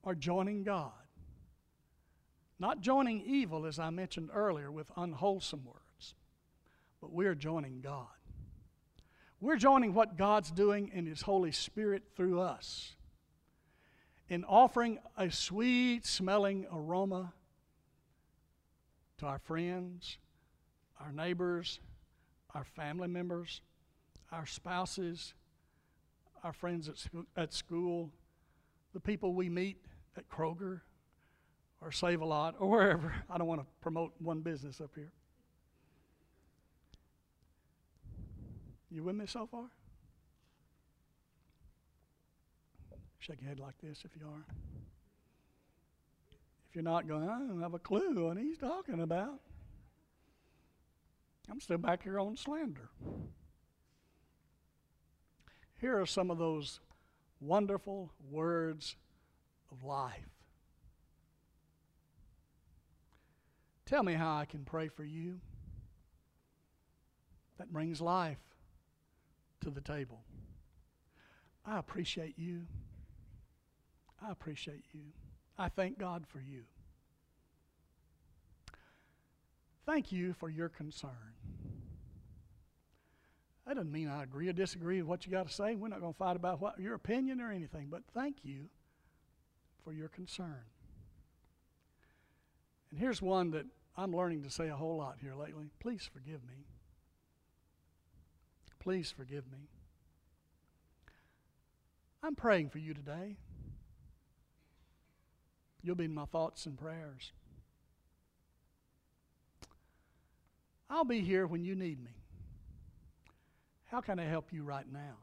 are 0.03 0.15
joining 0.15 0.63
God. 0.63 0.91
Not 2.59 2.81
joining 2.81 3.21
evil, 3.21 3.65
as 3.65 3.79
I 3.79 3.89
mentioned 3.89 4.29
earlier, 4.33 4.71
with 4.71 4.91
unwholesome 4.95 5.65
words, 5.65 6.13
but 7.01 7.11
we're 7.11 7.33
joining 7.33 7.81
God. 7.81 8.07
We're 9.39 9.57
joining 9.57 9.95
what 9.95 10.17
God's 10.17 10.51
doing 10.51 10.91
in 10.93 11.07
His 11.07 11.23
Holy 11.23 11.51
Spirit 11.51 12.03
through 12.15 12.39
us 12.39 12.95
in 14.29 14.45
offering 14.45 14.99
a 15.17 15.31
sweet 15.31 16.05
smelling 16.05 16.67
aroma 16.71 17.33
to 19.17 19.25
our 19.25 19.39
friends, 19.39 20.19
our 20.99 21.11
neighbors, 21.11 21.79
our 22.53 22.63
family 22.63 23.07
members, 23.07 23.61
our 24.31 24.45
spouses, 24.45 25.33
our 26.43 26.53
friends 26.53 26.89
at, 26.89 26.95
at 27.37 27.53
school, 27.53 28.11
the 28.93 28.99
people 28.99 29.33
we 29.33 29.49
meet 29.49 29.77
at 30.17 30.29
Kroger 30.29 30.81
or 31.81 31.91
Save 31.91 32.21
a 32.21 32.25
Lot 32.25 32.55
or 32.59 32.69
wherever. 32.69 33.13
I 33.29 33.37
don't 33.37 33.47
want 33.47 33.61
to 33.61 33.67
promote 33.81 34.13
one 34.19 34.41
business 34.41 34.81
up 34.81 34.91
here. 34.95 35.11
You 38.89 39.03
with 39.03 39.15
me 39.15 39.25
so 39.25 39.47
far? 39.47 39.65
Shake 43.19 43.39
your 43.41 43.49
head 43.49 43.59
like 43.59 43.75
this 43.81 44.03
if 44.03 44.11
you 44.19 44.27
are. 44.27 44.45
If 46.69 46.75
you're 46.75 46.83
not 46.83 47.07
going, 47.07 47.29
I 47.29 47.39
don't 47.39 47.61
have 47.61 47.73
a 47.73 47.79
clue 47.79 48.25
what 48.25 48.37
he's 48.37 48.57
talking 48.57 49.01
about. 49.01 49.39
I'm 51.49 51.59
still 51.59 51.77
back 51.77 52.03
here 52.03 52.19
on 52.19 52.35
slander. 52.35 52.89
Here 55.81 55.99
are 55.99 56.05
some 56.05 56.29
of 56.29 56.37
those 56.37 56.79
wonderful 57.39 58.11
words 58.29 58.95
of 59.71 59.83
life. 59.83 60.29
Tell 63.87 64.03
me 64.03 64.13
how 64.13 64.37
I 64.37 64.45
can 64.45 64.63
pray 64.63 64.89
for 64.89 65.03
you. 65.03 65.39
That 67.57 67.73
brings 67.73 67.99
life 67.99 68.37
to 69.61 69.71
the 69.71 69.81
table. 69.81 70.21
I 71.65 71.79
appreciate 71.79 72.37
you. 72.37 72.61
I 74.23 74.31
appreciate 74.31 74.83
you. 74.93 75.01
I 75.57 75.69
thank 75.69 75.97
God 75.97 76.25
for 76.27 76.39
you. 76.39 76.61
Thank 79.87 80.11
you 80.11 80.33
for 80.33 80.47
your 80.47 80.69
concern. 80.69 81.09
That 83.67 83.75
doesn't 83.75 83.91
mean 83.91 84.07
I 84.07 84.23
agree 84.23 84.49
or 84.49 84.53
disagree 84.53 85.01
with 85.01 85.07
what 85.07 85.25
you 85.25 85.31
got 85.31 85.47
to 85.47 85.53
say. 85.53 85.75
We're 85.75 85.87
not 85.87 86.01
going 86.01 86.13
to 86.13 86.17
fight 86.17 86.35
about 86.35 86.61
what 86.61 86.79
your 86.79 86.95
opinion 86.95 87.39
or 87.39 87.51
anything, 87.51 87.87
but 87.89 88.01
thank 88.13 88.37
you 88.43 88.69
for 89.83 89.93
your 89.93 90.09
concern. 90.09 90.63
And 92.89 92.99
here's 92.99 93.21
one 93.21 93.51
that 93.51 93.65
I'm 93.95 94.15
learning 94.15 94.43
to 94.43 94.49
say 94.49 94.67
a 94.67 94.75
whole 94.75 94.97
lot 94.97 95.17
here 95.21 95.35
lately. 95.35 95.71
Please 95.79 96.09
forgive 96.11 96.43
me. 96.43 96.65
Please 98.79 99.13
forgive 99.15 99.45
me. 99.51 99.69
I'm 102.23 102.35
praying 102.35 102.69
for 102.69 102.79
you 102.79 102.93
today. 102.93 103.37
You'll 105.83 105.95
be 105.95 106.05
in 106.05 106.13
my 106.13 106.25
thoughts 106.25 106.65
and 106.65 106.77
prayers. 106.77 107.31
I'll 110.89 111.05
be 111.05 111.21
here 111.21 111.47
when 111.47 111.63
you 111.63 111.73
need 111.73 112.03
me. 112.03 112.20
How 113.91 113.99
can 113.99 114.19
I 114.19 114.23
help 114.23 114.53
you 114.53 114.63
right 114.63 114.85
now? 114.89 115.17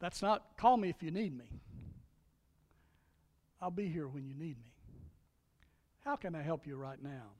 That's 0.00 0.22
not 0.22 0.56
call 0.56 0.78
me 0.78 0.88
if 0.88 1.02
you 1.02 1.10
need 1.10 1.36
me. 1.36 1.44
I'll 3.60 3.70
be 3.70 3.86
here 3.86 4.08
when 4.08 4.26
you 4.26 4.34
need 4.34 4.56
me. 4.56 4.72
How 6.06 6.16
can 6.16 6.34
I 6.34 6.40
help 6.40 6.66
you 6.66 6.76
right 6.76 7.02
now? 7.02 7.32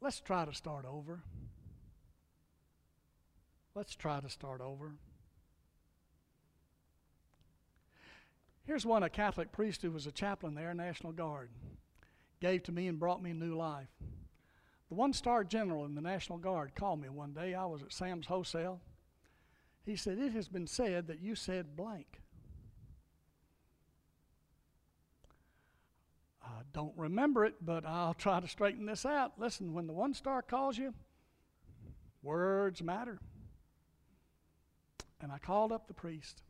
Let's 0.00 0.20
try 0.20 0.44
to 0.44 0.54
start 0.54 0.84
over. 0.84 1.20
Let's 3.74 3.96
try 3.96 4.20
to 4.20 4.30
start 4.30 4.60
over. 4.60 4.92
Here's 8.64 8.86
one 8.86 9.02
a 9.02 9.10
Catholic 9.10 9.50
priest 9.50 9.82
who 9.82 9.90
was 9.90 10.06
a 10.06 10.12
chaplain 10.12 10.54
there, 10.54 10.72
National 10.74 11.12
Guard, 11.12 11.48
gave 12.40 12.62
to 12.64 12.72
me 12.72 12.86
and 12.86 12.98
brought 12.98 13.22
me 13.22 13.32
new 13.32 13.56
life. 13.56 13.88
The 14.88 14.94
one 14.94 15.12
star 15.12 15.44
general 15.44 15.84
in 15.84 15.94
the 15.94 16.00
National 16.00 16.38
Guard 16.38 16.74
called 16.74 17.00
me 17.00 17.08
one 17.08 17.32
day. 17.32 17.54
I 17.54 17.66
was 17.66 17.82
at 17.82 17.92
Sam's 17.92 18.26
Wholesale. 18.26 18.80
He 19.84 19.96
said, 19.96 20.18
It 20.18 20.32
has 20.32 20.48
been 20.48 20.66
said 20.66 21.06
that 21.08 21.20
you 21.20 21.34
said 21.34 21.76
blank. 21.76 22.20
I 26.42 26.62
don't 26.72 26.96
remember 26.96 27.44
it, 27.44 27.54
but 27.60 27.84
I'll 27.84 28.14
try 28.14 28.40
to 28.40 28.48
straighten 28.48 28.86
this 28.86 29.04
out. 29.04 29.32
Listen, 29.38 29.74
when 29.74 29.86
the 29.86 29.92
one 29.92 30.14
star 30.14 30.40
calls 30.40 30.78
you, 30.78 30.94
words 32.22 32.82
matter. 32.82 33.18
And 35.20 35.32
I 35.32 35.38
called 35.38 35.72
up 35.72 35.86
the 35.86 35.94
priest. 35.94 36.42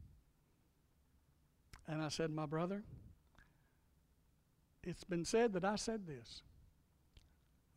And 1.87 2.03
I 2.03 2.09
said, 2.09 2.31
My 2.31 2.47
brother, 2.47 2.85
it's 4.83 5.05
been 5.05 5.25
said 5.25 5.53
that 5.55 5.65
I 5.65 5.77
said 5.77 6.07
this. 6.07 6.43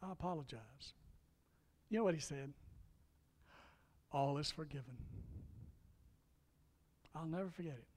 I 0.04 0.12
apologize. 0.12 0.94
You 1.90 2.00
know 2.00 2.04
what 2.04 2.14
he 2.14 2.20
said? 2.20 2.54
All 4.12 4.38
is 4.38 4.52
forgiven. 4.52 4.98
I'll 7.16 7.28
never 7.28 7.50
forget 7.50 7.74
it. 7.74 7.88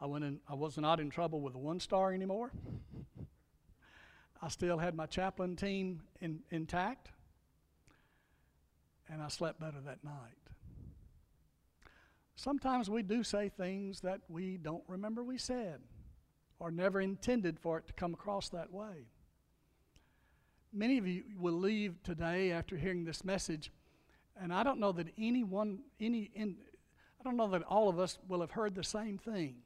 I 0.00 0.06
went 0.06 0.24
in, 0.24 0.40
I 0.48 0.54
was 0.54 0.76
not 0.78 1.00
in 1.00 1.10
trouble 1.10 1.40
with 1.40 1.52
the 1.52 1.58
one 1.58 1.80
star 1.80 2.12
anymore. 2.12 2.52
I 4.42 4.48
still 4.48 4.78
had 4.78 4.94
my 4.94 5.06
chaplain 5.06 5.54
team 5.54 6.02
in, 6.20 6.40
intact. 6.50 7.10
And 9.08 9.22
I 9.22 9.28
slept 9.28 9.60
better 9.60 9.80
that 9.84 10.02
night. 10.02 10.36
Sometimes 12.34 12.90
we 12.90 13.02
do 13.02 13.22
say 13.22 13.48
things 13.48 14.00
that 14.00 14.22
we 14.28 14.56
don't 14.56 14.82
remember 14.88 15.22
we 15.22 15.38
said 15.38 15.80
or 16.62 16.70
never 16.70 17.00
intended 17.00 17.58
for 17.58 17.76
it 17.78 17.88
to 17.88 17.92
come 17.92 18.14
across 18.14 18.48
that 18.50 18.72
way. 18.72 19.08
Many 20.72 20.96
of 20.96 21.08
you 21.08 21.24
will 21.36 21.58
leave 21.58 22.00
today 22.04 22.52
after 22.52 22.76
hearing 22.76 23.04
this 23.04 23.24
message, 23.24 23.72
and 24.40 24.54
I 24.54 24.62
don't 24.62 24.78
know 24.78 24.92
that 24.92 25.08
anyone, 25.18 25.80
any, 26.00 26.30
in, 26.36 26.54
I 27.20 27.24
don't 27.24 27.36
know 27.36 27.48
that 27.48 27.64
all 27.64 27.88
of 27.88 27.98
us 27.98 28.16
will 28.28 28.40
have 28.40 28.52
heard 28.52 28.76
the 28.76 28.84
same 28.84 29.18
thing 29.18 29.56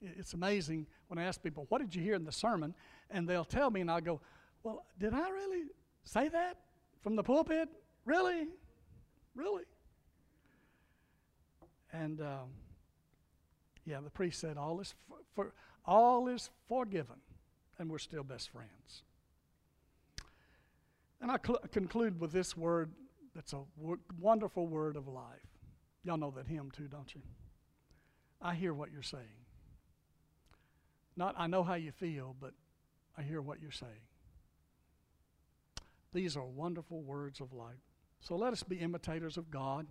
It's 0.00 0.32
amazing 0.32 0.86
when 1.08 1.18
I 1.18 1.24
ask 1.24 1.42
people, 1.42 1.66
What 1.68 1.82
did 1.82 1.94
you 1.94 2.02
hear 2.02 2.14
in 2.14 2.24
the 2.24 2.32
sermon? 2.32 2.74
And 3.10 3.28
they'll 3.28 3.44
tell 3.44 3.70
me, 3.70 3.82
and 3.82 3.90
I'll 3.90 4.00
go, 4.00 4.22
Well, 4.62 4.86
did 4.98 5.12
I 5.12 5.28
really 5.28 5.64
say 6.04 6.28
that 6.28 6.56
from 7.02 7.14
the 7.14 7.22
pulpit? 7.22 7.68
Really? 8.06 8.48
Really? 9.34 9.64
And 11.92 12.22
um, 12.22 12.48
yeah, 13.84 14.00
the 14.00 14.10
priest 14.10 14.40
said, 14.40 14.56
All 14.56 14.80
is, 14.80 14.94
for, 15.06 15.18
for, 15.34 15.52
all 15.84 16.28
is 16.28 16.50
forgiven, 16.68 17.16
and 17.78 17.90
we're 17.90 17.98
still 17.98 18.24
best 18.24 18.50
friends. 18.50 19.02
And 21.20 21.30
I 21.30 21.38
cl- 21.44 21.60
conclude 21.72 22.20
with 22.20 22.32
this 22.32 22.56
word 22.56 22.92
that's 23.34 23.52
a 23.52 23.62
w- 23.78 24.00
wonderful 24.20 24.66
word 24.66 24.96
of 24.96 25.08
life. 25.08 25.48
Y'all 26.04 26.18
know 26.18 26.30
that 26.32 26.46
hymn 26.46 26.70
too, 26.70 26.86
don't 26.88 27.14
you? 27.14 27.22
I 28.40 28.54
hear 28.54 28.74
what 28.74 28.92
you're 28.92 29.02
saying. 29.02 29.44
Not 31.16 31.34
I 31.38 31.46
know 31.46 31.62
how 31.62 31.74
you 31.74 31.92
feel, 31.92 32.34
but 32.38 32.52
I 33.16 33.22
hear 33.22 33.40
what 33.40 33.60
you're 33.60 33.70
saying. 33.70 33.92
These 36.12 36.36
are 36.36 36.44
wonderful 36.44 37.02
words 37.02 37.40
of 37.40 37.52
life. 37.52 37.80
So 38.20 38.36
let 38.36 38.52
us 38.52 38.62
be 38.62 38.76
imitators 38.76 39.36
of 39.36 39.50
God 39.50 39.86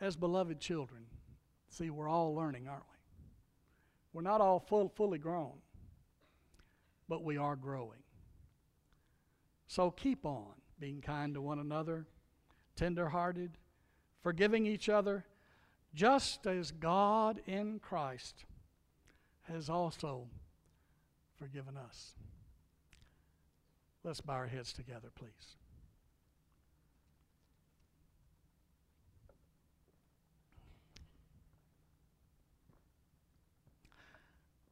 as 0.00 0.16
beloved 0.16 0.60
children. 0.60 1.06
See, 1.68 1.90
we're 1.90 2.08
all 2.08 2.34
learning, 2.34 2.68
aren't 2.68 2.84
we? 2.90 2.95
We're 4.16 4.22
not 4.22 4.40
all 4.40 4.60
full, 4.60 4.88
fully 4.88 5.18
grown, 5.18 5.52
but 7.06 7.22
we 7.22 7.36
are 7.36 7.54
growing. 7.54 7.98
So 9.66 9.90
keep 9.90 10.24
on 10.24 10.54
being 10.80 11.02
kind 11.02 11.34
to 11.34 11.42
one 11.42 11.58
another, 11.58 12.06
tenderhearted, 12.76 13.58
forgiving 14.22 14.64
each 14.64 14.88
other, 14.88 15.26
just 15.94 16.46
as 16.46 16.70
God 16.70 17.42
in 17.46 17.78
Christ 17.78 18.46
has 19.52 19.68
also 19.68 20.28
forgiven 21.38 21.76
us. 21.76 22.14
Let's 24.02 24.22
bow 24.22 24.32
our 24.32 24.46
heads 24.46 24.72
together, 24.72 25.08
please. 25.14 25.56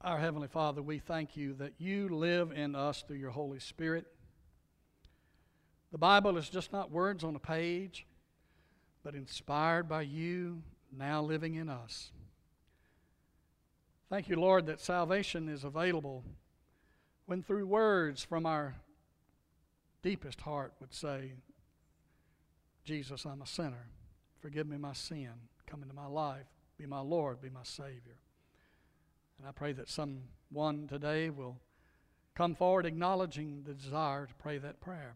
Our 0.04 0.18
Heavenly 0.18 0.48
Father, 0.48 0.82
we 0.82 0.98
thank 0.98 1.34
you 1.34 1.54
that 1.54 1.72
you 1.78 2.10
live 2.10 2.52
in 2.52 2.74
us 2.74 3.02
through 3.08 3.16
your 3.16 3.30
Holy 3.30 3.58
Spirit. 3.58 4.04
The 5.92 5.98
Bible 5.98 6.36
is 6.36 6.50
just 6.50 6.74
not 6.74 6.90
words 6.90 7.24
on 7.24 7.34
a 7.34 7.38
page, 7.38 8.06
but 9.02 9.14
inspired 9.14 9.88
by 9.88 10.02
you, 10.02 10.60
now 10.94 11.22
living 11.22 11.54
in 11.54 11.70
us. 11.70 12.12
Thank 14.10 14.28
you, 14.28 14.36
Lord, 14.36 14.66
that 14.66 14.82
salvation 14.82 15.48
is 15.48 15.64
available 15.64 16.22
when 17.24 17.42
through 17.42 17.66
words 17.66 18.22
from 18.22 18.44
our 18.44 18.74
deepest 20.02 20.42
heart 20.42 20.74
would 20.80 20.92
say, 20.92 21.32
Jesus, 22.84 23.24
I'm 23.24 23.40
a 23.40 23.46
sinner. 23.46 23.86
Forgive 24.42 24.68
me 24.68 24.76
my 24.76 24.92
sin. 24.92 25.30
Come 25.66 25.80
into 25.80 25.94
my 25.94 26.08
life. 26.08 26.44
Be 26.76 26.84
my 26.84 27.00
Lord. 27.00 27.40
Be 27.40 27.48
my 27.48 27.62
Savior. 27.62 28.18
And 29.38 29.48
I 29.48 29.52
pray 29.52 29.72
that 29.72 29.88
someone 29.88 30.86
today 30.88 31.30
will 31.30 31.58
come 32.34 32.54
forward 32.54 32.86
acknowledging 32.86 33.62
the 33.64 33.74
desire 33.74 34.26
to 34.26 34.34
pray 34.34 34.58
that 34.58 34.80
prayer. 34.80 35.14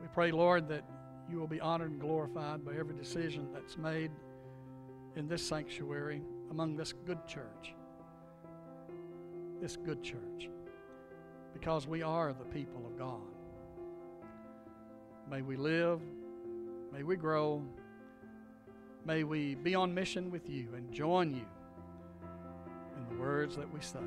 We 0.00 0.06
pray, 0.14 0.30
Lord, 0.30 0.68
that 0.68 0.84
you 1.30 1.38
will 1.38 1.46
be 1.46 1.60
honored 1.60 1.90
and 1.90 2.00
glorified 2.00 2.64
by 2.64 2.72
every 2.74 2.94
decision 2.94 3.48
that's 3.52 3.76
made 3.76 4.10
in 5.16 5.28
this 5.28 5.46
sanctuary 5.46 6.22
among 6.50 6.76
this 6.76 6.92
good 6.92 7.26
church. 7.26 7.74
This 9.60 9.76
good 9.76 10.02
church. 10.02 10.48
Because 11.52 11.86
we 11.86 12.02
are 12.02 12.32
the 12.32 12.44
people 12.46 12.86
of 12.86 12.98
God. 12.98 13.20
May 15.30 15.42
we 15.42 15.56
live, 15.56 16.00
may 16.92 17.02
we 17.02 17.16
grow, 17.16 17.62
may 19.04 19.22
we 19.22 19.54
be 19.54 19.74
on 19.74 19.92
mission 19.92 20.30
with 20.30 20.48
you 20.48 20.68
and 20.74 20.90
join 20.92 21.34
you 21.34 21.46
the 23.10 23.20
words 23.20 23.56
that 23.56 23.72
we 23.72 23.80
say. 23.80 23.98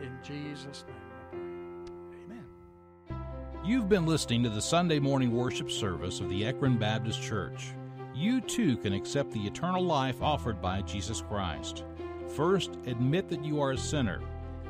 In 0.00 0.18
Jesus' 0.22 0.84
name 0.86 1.84
Amen. 2.24 2.44
You've 3.64 3.88
been 3.88 4.06
listening 4.06 4.42
to 4.44 4.50
the 4.50 4.62
Sunday 4.62 4.98
morning 4.98 5.32
worship 5.32 5.70
service 5.70 6.20
of 6.20 6.28
the 6.28 6.44
Ekron 6.44 6.78
Baptist 6.78 7.22
Church. 7.22 7.72
You 8.14 8.40
too 8.40 8.76
can 8.78 8.92
accept 8.92 9.32
the 9.32 9.46
eternal 9.46 9.82
life 9.82 10.22
offered 10.22 10.60
by 10.60 10.82
Jesus 10.82 11.20
Christ. 11.20 11.84
First, 12.34 12.78
admit 12.86 13.28
that 13.28 13.44
you 13.44 13.60
are 13.60 13.72
a 13.72 13.78
sinner. 13.78 14.20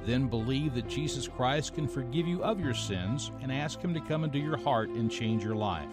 Then 0.04 0.28
believe 0.28 0.74
that 0.74 0.88
Jesus 0.88 1.26
Christ 1.28 1.74
can 1.74 1.88
forgive 1.88 2.26
you 2.26 2.42
of 2.42 2.60
your 2.60 2.74
sins 2.74 3.32
and 3.40 3.52
ask 3.52 3.80
Him 3.80 3.94
to 3.94 4.00
come 4.00 4.24
into 4.24 4.38
your 4.38 4.56
heart 4.56 4.90
and 4.90 5.10
change 5.10 5.42
your 5.42 5.54
life. 5.54 5.88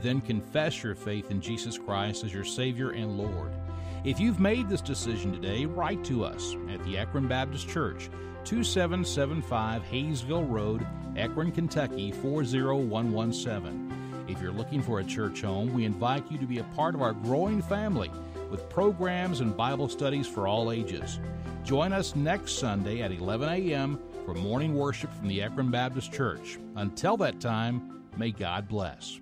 Then 0.00 0.20
confess 0.20 0.82
your 0.82 0.94
faith 0.94 1.30
in 1.30 1.40
Jesus 1.40 1.78
Christ 1.78 2.24
as 2.24 2.34
your 2.34 2.44
Savior 2.44 2.90
and 2.90 3.16
Lord. 3.16 3.52
If 4.06 4.20
you've 4.20 4.38
made 4.38 4.68
this 4.68 4.80
decision 4.80 5.32
today, 5.32 5.66
write 5.66 6.04
to 6.04 6.24
us 6.24 6.54
at 6.70 6.80
the 6.84 6.96
Ekron 6.96 7.26
Baptist 7.26 7.68
Church, 7.68 8.08
2775 8.44 9.82
Hayesville 9.82 10.48
Road, 10.48 10.86
Ekron, 11.16 11.50
Kentucky 11.50 12.12
40117. 12.12 14.24
If 14.28 14.40
you're 14.40 14.52
looking 14.52 14.80
for 14.80 15.00
a 15.00 15.04
church 15.04 15.42
home, 15.42 15.74
we 15.74 15.84
invite 15.84 16.30
you 16.30 16.38
to 16.38 16.46
be 16.46 16.60
a 16.60 16.64
part 16.76 16.94
of 16.94 17.02
our 17.02 17.14
growing 17.14 17.60
family 17.60 18.12
with 18.48 18.68
programs 18.68 19.40
and 19.40 19.56
Bible 19.56 19.88
studies 19.88 20.28
for 20.28 20.46
all 20.46 20.70
ages. 20.70 21.18
Join 21.64 21.92
us 21.92 22.14
next 22.14 22.60
Sunday 22.60 23.02
at 23.02 23.10
11 23.10 23.48
a.m. 23.48 23.98
for 24.24 24.34
morning 24.34 24.76
worship 24.76 25.12
from 25.14 25.26
the 25.26 25.42
Ekron 25.42 25.72
Baptist 25.72 26.12
Church. 26.12 26.60
Until 26.76 27.16
that 27.16 27.40
time, 27.40 28.04
may 28.16 28.30
God 28.30 28.68
bless. 28.68 29.18